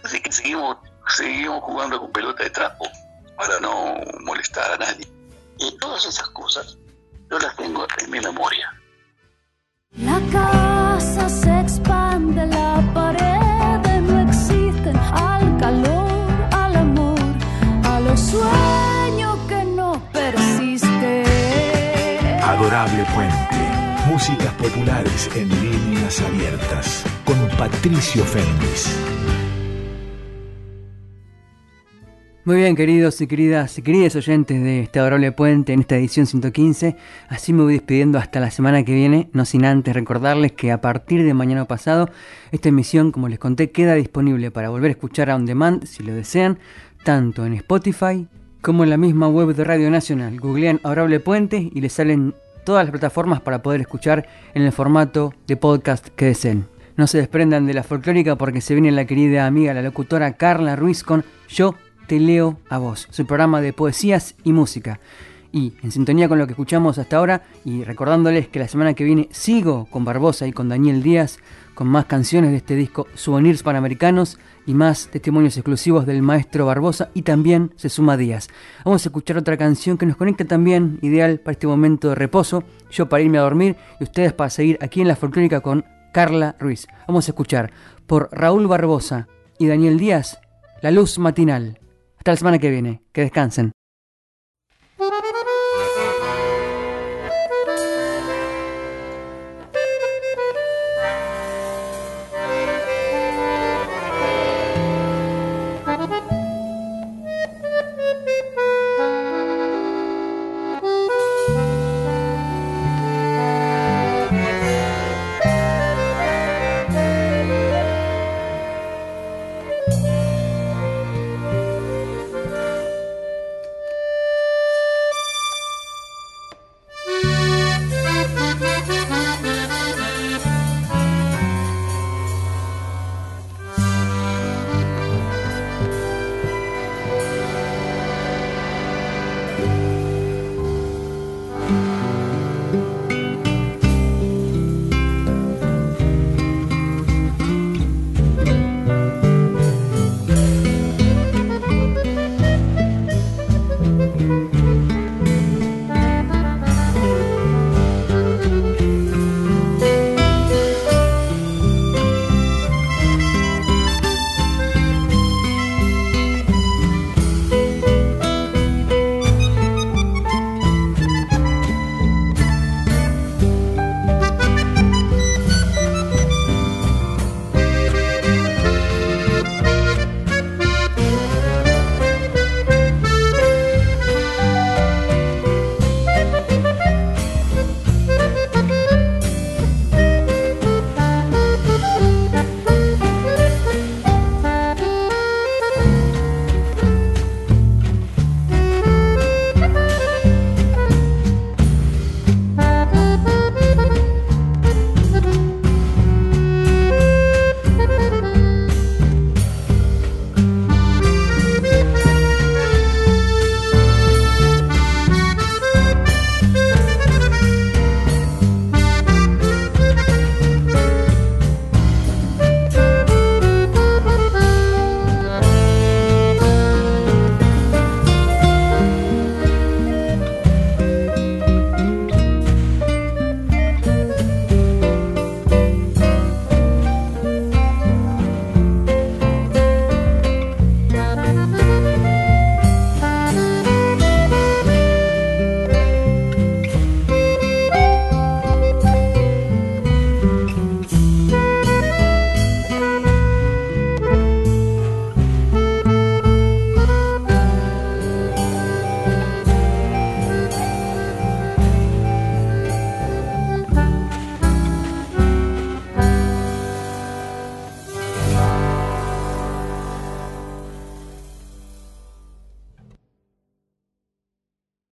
Así 0.04 0.22
que 0.22 0.32
seguimos, 0.32 0.78
seguimos 1.16 1.64
jugando 1.64 2.00
con 2.00 2.12
pelota 2.12 2.44
de 2.44 2.50
trapo 2.50 2.90
para 3.38 3.60
no 3.60 3.96
molestar 4.22 4.72
a 4.74 4.78
nadie. 4.78 5.08
Y 5.60 5.78
todas 5.78 6.06
esas 6.06 6.30
cosas 6.30 6.78
yo 7.30 7.40
las 7.40 7.56
tengo 7.56 7.86
en 8.02 8.12
mi 8.12 8.20
memoria. 8.20 8.74
La 9.98 10.20
casa 10.32 11.30
se 11.30 11.60
expande, 11.62 12.48
la 12.48 12.82
pared 12.94 14.02
no 14.02 14.30
existen 14.30 14.98
al 14.98 15.58
calor 15.60 16.14
sueño 18.18 19.48
que 19.48 19.64
no 19.66 20.02
persiste. 20.12 21.24
Adorable 22.44 23.06
Puente. 23.14 23.64
Músicas 24.08 24.54
populares 24.54 25.30
en 25.36 25.50
líneas 25.50 26.22
abiertas. 26.22 27.04
Con 27.26 27.38
Patricio 27.58 28.24
Fernández. 28.26 28.88
Muy 32.46 32.58
bien, 32.58 32.76
queridos 32.76 33.22
y 33.22 33.28
queridas 33.28 33.78
y 33.78 33.82
queridos 33.82 34.18
oyentes 34.18 34.62
de 34.62 34.82
este 34.82 35.00
adorable 35.00 35.32
puente 35.32 35.72
en 35.72 35.80
esta 35.80 35.96
edición 35.96 36.26
115. 36.26 36.98
Así 37.30 37.54
me 37.54 37.64
voy 37.64 37.76
despidiendo 37.76 38.18
hasta 38.18 38.42
la 38.42 38.52
semana 38.52 38.84
que 38.84 38.94
viene, 38.94 39.30
no 39.32 39.46
sin 39.46 39.64
antes 39.64 39.94
recordarles 39.94 40.52
que 40.52 40.74
a 40.74 40.82
partir 40.82 41.24
de 41.24 41.34
mañana 41.34 41.64
pasado, 41.64 42.10
esta 42.52 42.68
emisión, 42.68 43.14
como 43.14 43.30
les 43.30 43.40
conté, 43.40 43.72
queda 43.72 43.94
disponible 43.94 44.52
para 44.52 44.68
volver 44.68 44.90
a 44.90 44.92
escuchar 44.92 45.30
a 45.30 45.38
on 45.38 45.46
demand 45.46 45.86
si 45.86 46.04
lo 46.04 46.14
desean, 46.14 46.60
tanto 47.06 47.46
en 47.46 47.54
Spotify 47.54 48.28
como 48.62 48.84
en 48.84 48.90
la 48.90 48.98
misma 48.98 49.30
web 49.30 49.56
de 49.56 49.64
Radio 49.64 49.90
Nacional. 49.90 50.38
Googlean 50.38 50.82
Adorable 50.84 51.22
Puente 51.22 51.72
y 51.74 51.80
les 51.80 51.94
salen 51.94 52.36
todas 52.66 52.84
las 52.84 52.92
plataformas 52.92 53.40
para 53.40 53.62
poder 53.62 53.80
escuchar 53.80 54.28
en 54.54 54.64
el 54.64 54.74
formato 54.74 55.34
de 55.48 55.56
podcast 55.56 56.10
que 56.10 56.26
deseen. 56.26 56.66
No 56.98 57.08
se 57.08 57.20
desprendan 57.20 57.66
de 57.68 57.74
la 57.74 57.84
folclórica 57.84 58.36
porque 58.36 58.60
se 58.60 58.74
viene 58.74 58.92
la 58.92 59.06
querida 59.06 59.48
amiga, 59.48 59.74
la 59.74 59.82
locutora 59.82 60.34
Carla 60.34 60.76
Ruiz 60.76 61.04
con 61.04 61.24
Yo 61.48 61.76
te 62.08 62.20
leo 62.20 62.60
a 62.70 62.78
vos, 62.78 63.08
su 63.12 63.26
programa 63.26 63.62
de 63.62 63.74
poesías 63.74 64.36
y 64.44 64.54
música. 64.54 65.00
Y 65.52 65.74
en 65.84 65.92
sintonía 65.92 66.28
con 66.28 66.40
lo 66.40 66.48
que 66.48 66.54
escuchamos 66.54 66.98
hasta 66.98 67.18
ahora 67.18 67.44
y 67.64 67.84
recordándoles 67.84 68.48
que 68.48 68.60
la 68.60 68.68
semana 68.68 68.96
que 68.96 69.04
viene 69.04 69.30
sigo 69.32 69.86
con 69.86 70.04
Barbosa 70.04 70.48
y 70.48 70.52
con 70.52 70.68
Daniel 70.68 71.04
Díaz 71.04 71.38
con 71.74 71.88
más 71.88 72.06
canciones 72.06 72.52
de 72.52 72.58
este 72.58 72.76
disco 72.76 73.08
Souvenirs 73.14 73.64
Panamericanos 73.64 74.40
y 74.66 74.74
más 74.74 75.08
testimonios 75.08 75.58
exclusivos 75.58 76.06
del 76.06 76.22
maestro 76.22 76.66
Barbosa 76.66 77.10
y 77.14 77.24
también 77.24 77.72
se 77.76 77.90
suma 77.90 78.18
Díaz. 78.18 78.48
Vamos 78.86 79.06
a 79.06 79.10
escuchar 79.10 79.38
otra 79.38 79.58
canción 79.58 79.98
que 79.98 80.06
nos 80.06 80.16
conecta 80.16 80.46
también, 80.46 81.00
ideal 81.02 81.40
para 81.40 81.54
este 81.54 81.68
momento 81.68 82.10
de 82.10 82.16
reposo, 82.16 82.64
yo 82.92 83.10
para 83.10 83.24
irme 83.24 83.38
a 83.38 83.42
dormir 83.42 83.76
y 84.00 84.04
ustedes 84.04 84.34
para 84.34 84.50
seguir 84.50 84.78
aquí 84.82 85.02
en 85.02 85.08
la 85.08 85.16
folclórica 85.16 85.62
con 85.62 85.86
Carla 86.14 86.56
Ruiz. 86.60 86.88
Vamos 87.08 87.28
a 87.28 87.32
escuchar 87.32 87.72
por 88.08 88.30
Raúl 88.32 88.68
Barbosa 88.68 89.28
y 89.58 89.68
Daniel 89.68 89.98
Díaz, 89.98 90.40
La 90.82 90.92
Luz 90.92 91.18
Matinal. 91.20 91.83
Hasta 92.24 92.32
la 92.32 92.38
semana 92.38 92.58
que 92.60 92.70
viene. 92.70 93.02
Que 93.12 93.20
descansen. 93.20 93.74